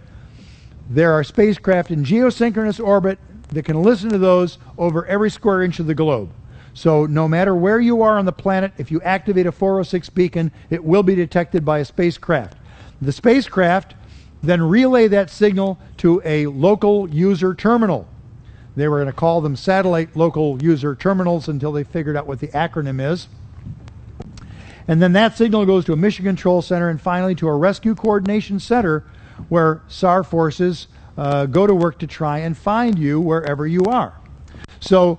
[0.88, 3.18] There are spacecraft in geosynchronous orbit
[3.48, 6.30] that can listen to those over every square inch of the globe.
[6.74, 10.50] So no matter where you are on the planet, if you activate a 406 beacon,
[10.70, 12.56] it will be detected by a spacecraft.
[13.00, 13.94] The spacecraft
[14.42, 18.08] then relay that signal to a local user terminal.
[18.76, 22.40] They were going to call them satellite local user terminals until they figured out what
[22.40, 23.28] the acronym is.
[24.86, 27.94] And then that signal goes to a mission control center and finally to a rescue
[27.94, 29.04] coordination center
[29.48, 34.18] where SAR forces uh, go to work to try and find you wherever you are.
[34.80, 35.18] So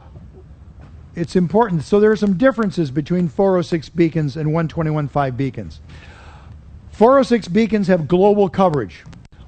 [1.16, 1.84] it's important.
[1.84, 5.80] So there are some differences between 406 beacons and 121.5 beacons.
[6.91, 9.03] 406 beacons have global coverage.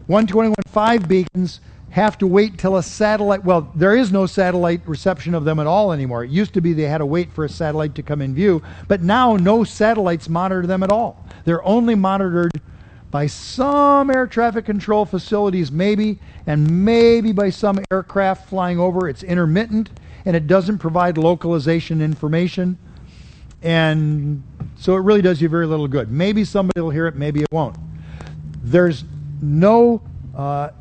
[0.10, 1.60] 121.5 beacons
[1.90, 5.68] have to wait till a satellite, well, there is no satellite reception of them at
[5.68, 6.24] all anymore.
[6.24, 8.62] It used to be they had to wait for a satellite to come in view,
[8.88, 11.26] but now no satellites monitor them at all.
[11.46, 12.52] They're only monitored
[13.10, 19.08] by some air traffic control facilities, maybe, and maybe by some aircraft flying over.
[19.08, 19.90] It's intermittent
[20.28, 22.78] and it doesn't provide localization information.
[23.62, 24.44] And
[24.76, 26.12] so it really does you very little good.
[26.12, 27.78] Maybe somebody will hear it, maybe it won't.
[28.62, 29.06] There's
[29.42, 30.02] no
[30.36, 30.72] uh,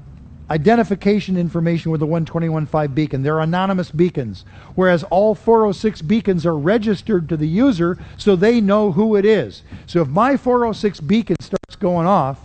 [0.50, 3.22] identification information with the 121.5 beacon.
[3.22, 4.44] They're anonymous beacons,
[4.74, 9.62] whereas all 406 beacons are registered to the user so they know who it is.
[9.86, 12.40] So if my 406 beacon starts going off,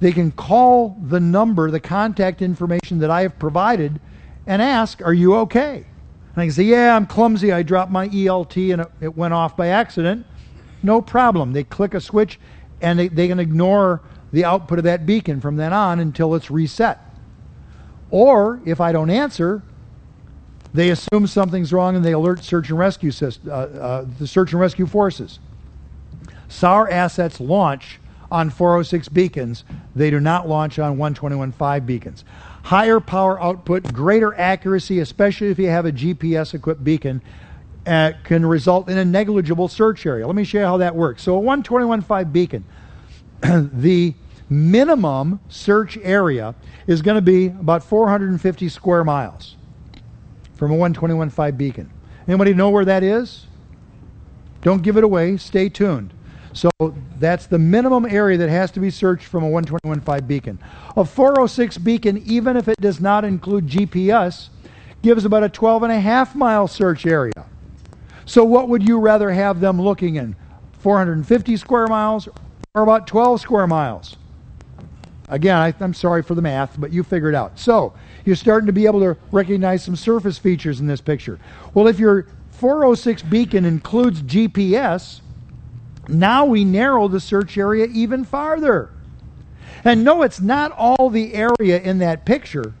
[0.00, 4.00] they can call the number, the contact information that I have provided,
[4.46, 5.84] and ask, Are you okay?
[6.34, 7.52] And I can say, Yeah, I'm clumsy.
[7.52, 10.26] I dropped my ELT and it, it went off by accident.
[10.82, 11.52] No problem.
[11.52, 12.38] They click a switch
[12.80, 16.50] and they, they can ignore the output of that beacon from then on until it's
[16.50, 17.00] reset.
[18.10, 19.62] Or if I don't answer,
[20.72, 24.52] they assume something's wrong and they alert search and rescue system, uh, uh, the search
[24.52, 25.38] and rescue forces.
[26.48, 29.64] SAR assets launch on 406 beacons.
[29.94, 32.24] They do not launch on 121.5 beacons.
[32.64, 37.22] Higher power output, greater accuracy, especially if you have a GPS equipped beacon,
[37.86, 40.26] uh, can result in a negligible search area.
[40.26, 41.22] Let me show you how that works.
[41.22, 42.64] So, a 121.5 beacon,
[43.42, 44.14] the
[44.48, 46.54] minimum search area
[46.86, 49.56] is going to be about 450 square miles
[50.54, 51.90] from a 121.5 beacon.
[52.26, 53.46] Anybody know where that is?
[54.62, 55.36] Don't give it away.
[55.36, 56.14] Stay tuned.
[56.54, 56.70] So
[57.18, 60.58] that's the minimum area that has to be searched from a 121.5 beacon.
[60.96, 64.50] A 406 beacon, even if it does not include GPS,
[65.02, 67.44] gives about a 12 and a half mile search area.
[68.24, 70.36] So what would you rather have them looking in?
[70.78, 72.28] 450 square miles
[72.74, 74.16] or about 12 square miles?
[75.28, 77.58] Again, I, am sorry for the math, but you figure it out.
[77.58, 77.94] So,
[78.24, 81.38] you're starting to be able to recognize some surface features in this picture.
[81.72, 85.20] Well, if your 406 beacon includes GPS,
[86.08, 88.90] now we narrow the search area even farther.
[89.84, 92.74] And no, it's not all the area in that picture.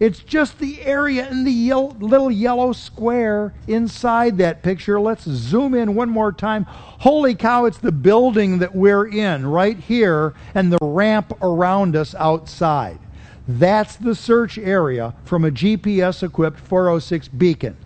[0.00, 5.00] It's just the area in the yellow, little yellow square inside that picture.
[5.00, 6.64] Let's zoom in one more time.
[6.64, 12.14] Holy cow, it's the building that we're in right here and the ramp around us
[12.16, 12.98] outside.
[13.46, 17.76] That's the search area from a GPS equipped 406 beacon.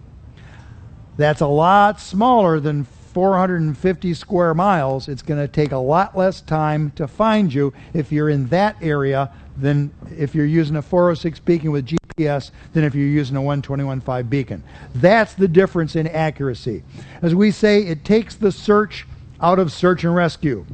[1.17, 2.85] That's a lot smaller than
[3.19, 5.09] 450 square miles.
[5.09, 8.77] It's going to take a lot less time to find you if you're in that
[8.81, 11.85] area than if you're using a 406 beacon with
[12.17, 14.63] GPS than if you're using a 121.5 beacon.
[14.95, 16.85] That's the difference in accuracy.
[17.21, 19.05] As we say, it takes the search
[19.41, 20.65] out of search and rescue.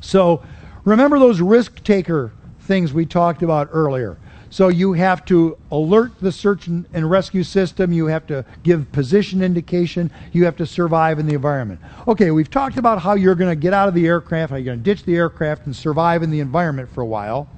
[0.00, 0.44] So
[0.84, 2.30] remember those risk taker
[2.60, 4.16] things we talked about earlier.
[4.52, 7.90] So you have to alert the search and rescue system.
[7.90, 10.10] You have to give position indication.
[10.32, 11.80] You have to survive in the environment.
[12.06, 14.66] Okay, we've talked about how you're going to get out of the aircraft, how you're
[14.66, 17.48] going to ditch the aircraft and survive in the environment for a while.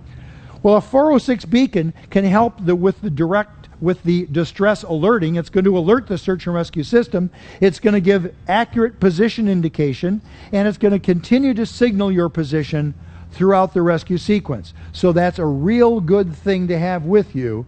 [0.63, 5.35] Well, a 406 beacon can help the, with the direct with the distress alerting.
[5.35, 7.29] It's going to alert the search and rescue system.
[7.61, 10.23] It's going to give accurate position indication,
[10.53, 12.95] and it's going to continue to signal your position
[13.35, 14.73] throughout the rescue sequence.
[14.93, 17.67] So that's a real good thing to have with you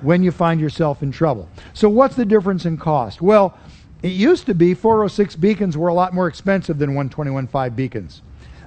[0.00, 1.48] when you find yourself in trouble.
[1.74, 3.20] So what's the difference in cost?
[3.20, 3.56] Well,
[4.02, 8.22] it used to be 406 beacons were a lot more expensive than 121.5 beacons.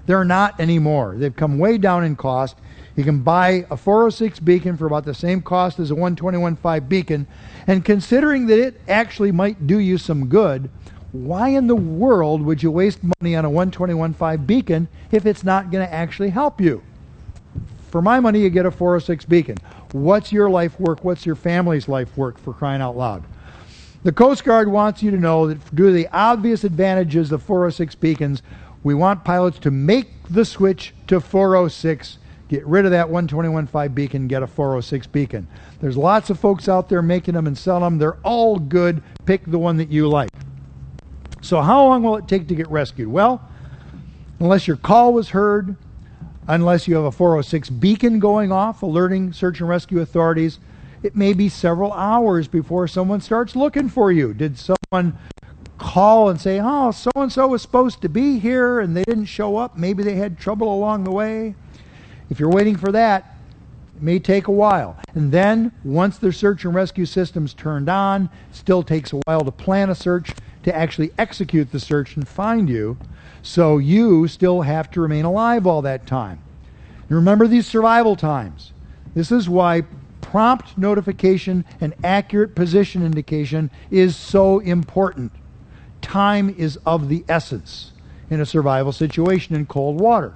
[0.05, 1.15] They're not anymore.
[1.17, 2.57] They've come way down in cost.
[2.95, 7.27] You can buy a 406 beacon for about the same cost as a 121.5 beacon.
[7.67, 10.69] And considering that it actually might do you some good,
[11.23, 15.71] why in the world would you waste money on a 121.5 beacon if it's not
[15.71, 16.83] going to actually help you?
[17.91, 19.57] For my money, you get a 406 beacon.
[19.93, 21.03] What's your life work?
[21.03, 23.23] What's your family's life work for crying out loud?
[24.03, 27.95] The Coast Guard wants you to know that due to the obvious advantages of 406
[27.95, 28.43] beacons,
[28.83, 34.27] we want pilots to make the switch to 406 Get rid of that 121.5 beacon,
[34.27, 35.47] get a 406 beacon.
[35.81, 37.97] There's lots of folks out there making them and selling them.
[37.97, 39.01] They're all good.
[39.25, 40.29] Pick the one that you like.
[41.45, 43.07] So, how long will it take to get rescued?
[43.07, 43.39] Well,
[44.39, 45.75] unless your call was heard,
[46.47, 50.57] unless you have a 406 beacon going off alerting search and rescue authorities,
[51.03, 54.33] it may be several hours before someone starts looking for you.
[54.33, 55.19] Did someone
[55.77, 59.25] call and say, oh, so and so was supposed to be here and they didn't
[59.25, 59.77] show up?
[59.77, 61.53] Maybe they had trouble along the way.
[62.31, 63.37] If you're waiting for that,
[63.95, 64.97] It may take a while.
[65.13, 69.41] And then, once the search and rescue system's turned on, it still takes a while
[69.41, 70.31] to plan a search,
[70.65, 72.97] to actually execute the search and find you.
[73.41, 76.41] So you still have to remain alive all that time.
[77.07, 78.73] Remember these survival times.
[79.13, 79.83] This is why
[80.21, 85.31] prompt notification and accurate position indication is so important.
[86.01, 87.91] Time is of the essence
[88.31, 90.33] in a survival situation in cold water.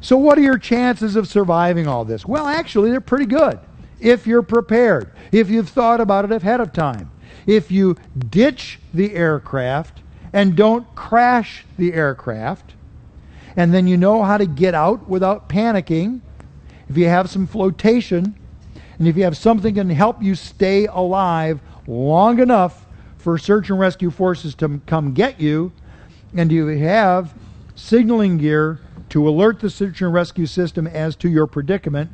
[0.00, 2.26] So, what are your chances of surviving all this?
[2.26, 3.60] Well, actually, they're pretty good
[4.00, 7.10] if you're prepared, if you've thought about it ahead of time.
[7.46, 10.00] If you ditch the aircraft
[10.32, 12.74] and don't crash the aircraft,
[13.56, 16.20] and then you know how to get out without panicking,
[16.88, 18.36] if you have some flotation,
[18.98, 22.86] and if you have something that can help you stay alive long enough
[23.16, 25.72] for search and rescue forces to come get you,
[26.34, 27.34] and you have
[27.74, 32.10] signaling gear to alert the search and rescue system as to your predicament,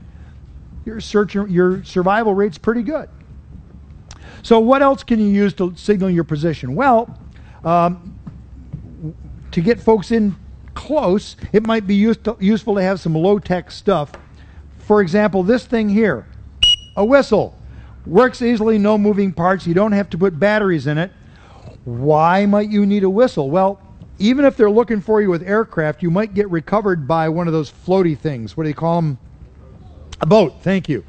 [0.85, 3.09] your search your survival rate's pretty good.
[4.47, 6.77] So what else can you use to signal your position?
[6.77, 7.19] Well,
[7.65, 8.17] um,
[9.51, 10.37] to get folks in
[10.73, 14.13] close, it might be to, useful to have some low-tech stuff.
[14.79, 16.29] For example, this thing here,
[16.97, 17.59] a whistle.
[18.07, 19.67] Works easily, no moving parts.
[19.67, 21.11] You don't have to put batteries in it.
[21.85, 23.51] Why might you need a whistle?
[23.51, 23.83] Well,
[24.21, 27.53] even if they're looking for you with aircraft, you might get recovered by one of
[27.53, 28.57] those floaty things.
[28.57, 29.19] What do you call them?
[30.21, 30.63] A boat.
[30.63, 31.05] Thank you.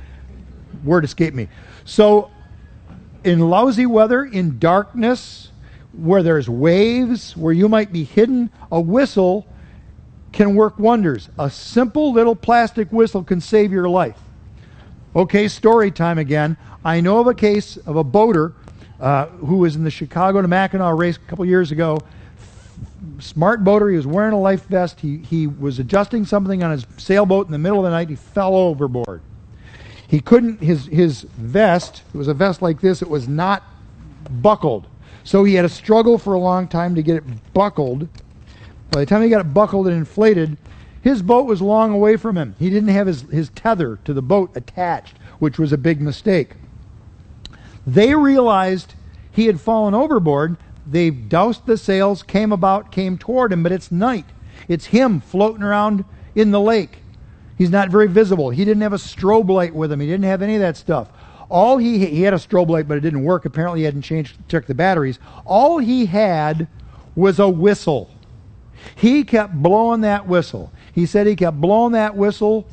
[0.83, 1.49] Word escaped me.
[1.85, 2.31] So,
[3.23, 5.49] in lousy weather, in darkness,
[5.93, 9.47] where there's waves, where you might be hidden, a whistle
[10.31, 11.29] can work wonders.
[11.39, 14.17] A simple little plastic whistle can save your life.
[15.15, 16.57] Okay, story time again.
[16.85, 18.53] I know of a case of a boater
[18.99, 21.99] uh, who was in the Chicago to Mackinac race a couple years ago
[23.19, 23.89] smart boater.
[23.89, 24.99] He was wearing a life vest.
[24.99, 28.09] He, he was adjusting something on his sailboat in the middle of the night.
[28.09, 29.21] He fell overboard.
[30.07, 33.63] He couldn't, his, his vest, it was a vest like this, it was not
[34.29, 34.87] buckled.
[35.23, 38.07] So he had a struggle for a long time to get it buckled.
[38.91, 40.57] By the time he got it buckled and inflated,
[41.01, 42.55] his boat was long away from him.
[42.57, 46.55] He didn't have his, his tether to the boat attached, which was a big mistake.
[47.85, 48.95] They realized
[49.31, 50.57] he had fallen overboard
[50.89, 54.25] they doused the sails, came about, came toward him, but it's night.
[54.67, 56.99] It's him floating around in the lake.
[57.57, 58.49] He's not very visible.
[58.49, 59.99] He didn't have a strobe light with him.
[59.99, 61.09] He didn't have any of that stuff.
[61.49, 63.45] All he he had a strobe light, but it didn't work.
[63.45, 65.17] Apparently, he hadn't changed checked the batteries.
[65.45, 66.67] All he had
[67.15, 68.11] was a whistle.
[68.95, 70.71] He kept blowing that whistle.
[70.93, 72.67] He said he kept blowing that whistle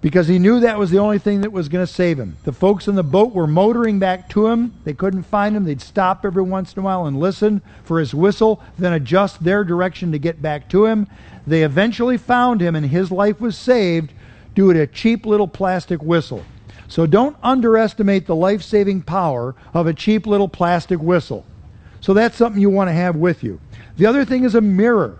[0.00, 2.36] because he knew that was the only thing that was going to save him.
[2.44, 4.74] The folks in the boat were motoring back to him.
[4.84, 5.64] They couldn't find him.
[5.64, 9.64] They'd stop every once in a while and listen for his whistle, then adjust their
[9.64, 11.08] direction to get back to him.
[11.48, 14.12] They eventually found him, and his life was saved
[14.54, 16.44] due to a cheap little plastic whistle.
[16.88, 21.44] So don't underestimate the life saving power of a cheap little plastic whistle.
[22.00, 23.60] So that's something you want to have with you.
[23.96, 25.18] The other thing is a mirror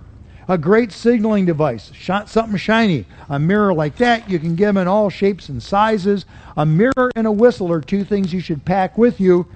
[0.49, 3.05] a great signaling device, Shot something shiny.
[3.29, 6.25] A mirror like that, you can get them in all shapes and sizes.
[6.57, 9.47] A mirror and a whistle are two things you should pack with you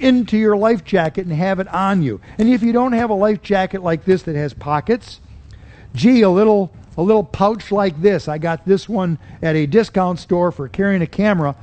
[0.00, 2.20] into your life jacket and have it on you.
[2.36, 5.20] And if you don't have a life jacket like this that has pockets,
[5.96, 8.28] gee, a little a little pouch like this.
[8.28, 11.56] I got this one at a discount store for carrying a camera.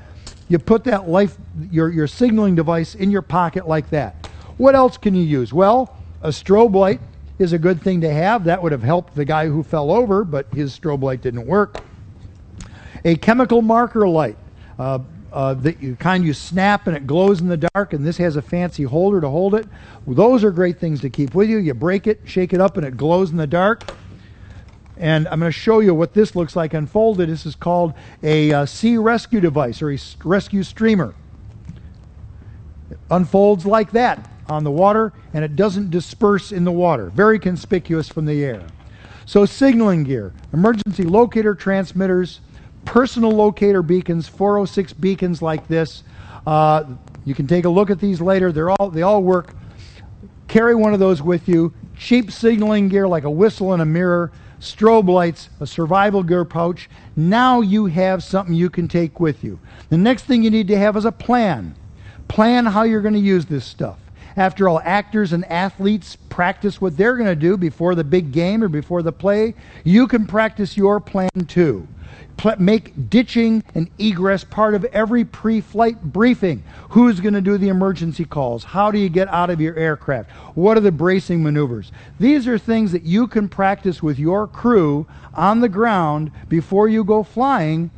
[0.49, 1.37] You put that life
[1.71, 4.27] your your signaling device in your pocket like that.
[4.57, 5.53] What else can you use?
[5.53, 6.99] Well, a strobe light
[7.39, 8.43] is a good thing to have.
[8.43, 11.81] That would have helped the guy who fell over, but his strobe light didn't work.
[13.05, 14.37] A chemical marker light.
[14.77, 14.99] Uh,
[15.31, 18.41] uh, the kind you snap and it glows in the dark, and this has a
[18.41, 19.67] fancy holder to hold it.
[20.05, 21.57] Those are great things to keep with you.
[21.57, 23.83] You break it, shake it up, and it glows in the dark.
[24.97, 27.29] And I'm going to show you what this looks like unfolded.
[27.29, 31.15] This is called a uh, sea rescue device or a rescue streamer.
[32.91, 37.09] It unfolds like that on the water and it doesn't disperse in the water.
[37.09, 38.63] Very conspicuous from the air.
[39.25, 42.41] So, signaling gear, emergency locator transmitters,
[42.85, 46.03] personal locator beacons, 406 beacons like this.
[46.45, 46.83] Uh,
[47.25, 48.51] you can take a look at these later.
[48.51, 49.55] They're all, they all work.
[50.47, 51.73] Carry one of those with you.
[51.97, 54.31] Cheap signaling gear like a whistle and a mirror,
[54.63, 56.89] strobe lights, a survival gear pouch.
[57.15, 59.59] Now you have something you can take with you.
[59.89, 61.75] The next thing you need to have is a plan.
[62.27, 63.99] Plan how you're going to use this stuff.
[64.35, 68.63] After all, actors and athletes practice what they're going to do before the big game
[68.63, 69.53] or before the play.
[69.83, 71.87] You can practice your plan too.
[72.57, 76.63] make ditching and egress part of every pre flight briefing.
[76.89, 78.63] Who's going to do the emergency calls?
[78.63, 80.31] How do you get out of your aircraft?
[80.55, 81.91] What are the bracing maneuvers?
[82.19, 85.05] These are things that you can practice with your crew
[85.35, 87.91] on the ground before you go flying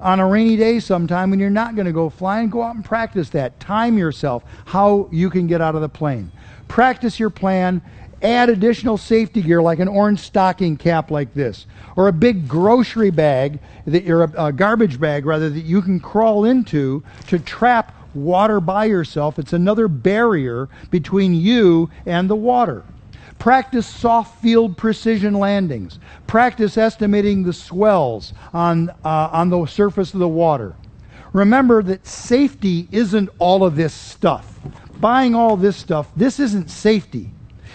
[0.00, 2.84] on a rainy day sometime when you're not going to go flying, go out and
[2.84, 3.58] practice that.
[3.60, 6.30] Time yourself how you can get out of the plane.
[6.68, 7.80] Practice your plan.
[8.22, 11.66] Add additional safety gear like an orange stocking cap like this,
[11.96, 16.00] or a big grocery bag that you're a, a garbage bag rather that you can
[16.00, 19.38] crawl into to trap water by yourself.
[19.38, 22.84] It's another barrier between you and the water.
[23.38, 25.98] Practice soft field precision landings.
[26.26, 30.74] Practice estimating the swells on, uh, on the surface of the water.
[31.32, 34.58] Remember that safety isn't all of this stuff.
[35.00, 37.30] Buying all this stuff, this isn't safety.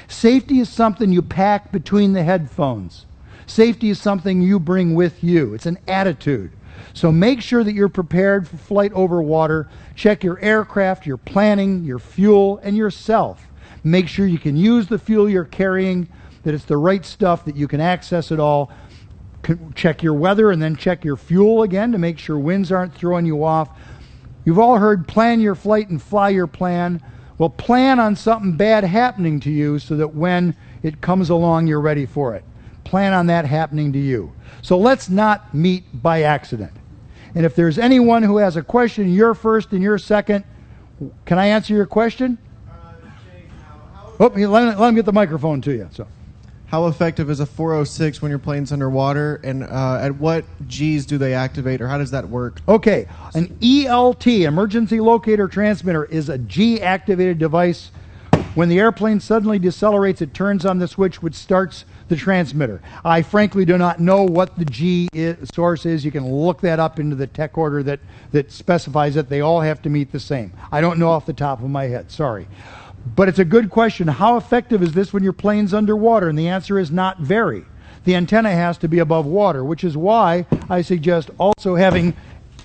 [0.07, 3.05] Safety is something you pack between the headphones.
[3.45, 5.53] Safety is something you bring with you.
[5.53, 6.51] It's an attitude.
[6.93, 9.69] So make sure that you're prepared for flight over water.
[9.95, 13.47] Check your aircraft, your planning, your fuel, and yourself.
[13.83, 16.07] Make sure you can use the fuel you're carrying,
[16.43, 18.71] that it's the right stuff, that you can access it all.
[19.73, 23.25] Check your weather and then check your fuel again to make sure winds aren't throwing
[23.25, 23.69] you off.
[24.45, 27.01] You've all heard plan your flight and fly your plan.
[27.37, 31.81] Well, plan on something bad happening to you so that when it comes along, you're
[31.81, 32.43] ready for it.
[32.83, 34.31] Plan on that happening to you.
[34.61, 36.73] So let's not meet by accident.
[37.33, 40.43] And if there's anyone who has a question, you're first and you're second.
[41.25, 42.37] Can I answer your question?
[44.21, 45.89] Oh, let, let him get the microphone to you.
[45.91, 46.07] So,
[46.67, 51.17] how effective is a 406 when your plane's underwater, and uh, at what G's do
[51.17, 52.61] they activate, or how does that work?
[52.67, 57.89] Okay, an ELT, emergency locator transmitter, is a G-activated device.
[58.53, 62.79] When the airplane suddenly decelerates, it turns on the switch which starts the transmitter.
[63.03, 66.05] I frankly do not know what the G is, source is.
[66.05, 68.01] You can look that up into the tech order that,
[68.33, 69.29] that specifies it.
[69.29, 70.53] They all have to meet the same.
[70.71, 72.11] I don't know off the top of my head.
[72.11, 72.47] Sorry.
[73.05, 74.07] But it's a good question.
[74.07, 76.29] How effective is this when your plane's underwater?
[76.29, 77.65] And the answer is not very.
[78.03, 82.15] The antenna has to be above water, which is why I suggest also having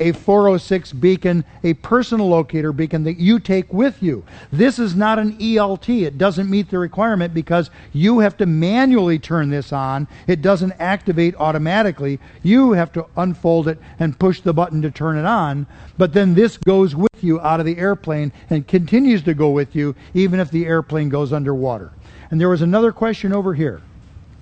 [0.01, 4.25] a 406 beacon, a personal locator beacon that you take with you.
[4.53, 6.05] This is not an ELT.
[6.05, 10.09] It doesn't meet the requirement because you have to manually turn this on.
[10.27, 12.19] It doesn't activate automatically.
[12.43, 15.67] You have to unfold it and push the button to turn it on.
[15.99, 19.75] But then this goes with you out of the airplane and continues to go with
[19.75, 21.93] you even if the airplane goes underwater.
[22.31, 23.81] And there was another question over here.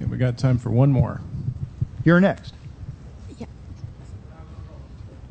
[0.00, 1.20] Okay, we got time for one more.
[2.04, 2.53] You're next.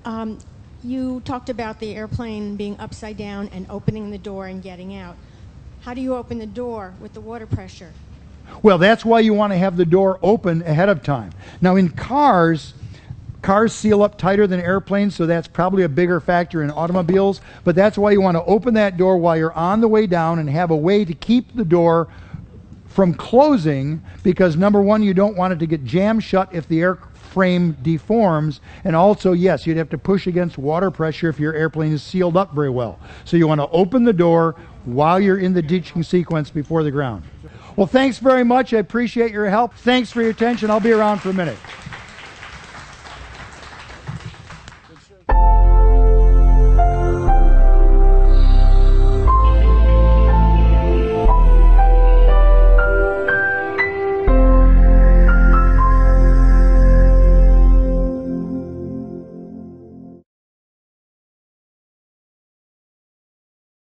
[0.06, 0.40] Um,
[0.84, 5.16] you talked about the airplane being upside down and opening the door and getting out.
[5.82, 7.94] How do you open the door with the water pressure?
[8.62, 11.32] Well, that's why you want to have the door open ahead of time.
[11.62, 12.74] Now, in cars,
[13.42, 17.42] cars seal up tighter than airplanes, so that's probably a bigger factor in automobiles.
[17.64, 20.40] But that's why you want to open that door while you're on the way down
[20.40, 22.10] and have a way to keep the door
[22.88, 26.82] from closing because number one, you don't want it to get jammed shut if the
[26.82, 27.00] air
[27.34, 28.62] frame deforms.
[28.84, 32.38] And also, yes, you'd have to push against water pressure if your airplane is sealed
[32.38, 33.00] up very well.
[33.26, 34.56] So you want to open the door
[34.86, 37.24] while you're in the ditching sequence before the ground.
[37.76, 38.74] Well, thanks very much.
[38.74, 39.74] I appreciate your help.
[39.74, 40.70] Thanks for your attention.
[40.70, 41.58] I'll be around for a minute.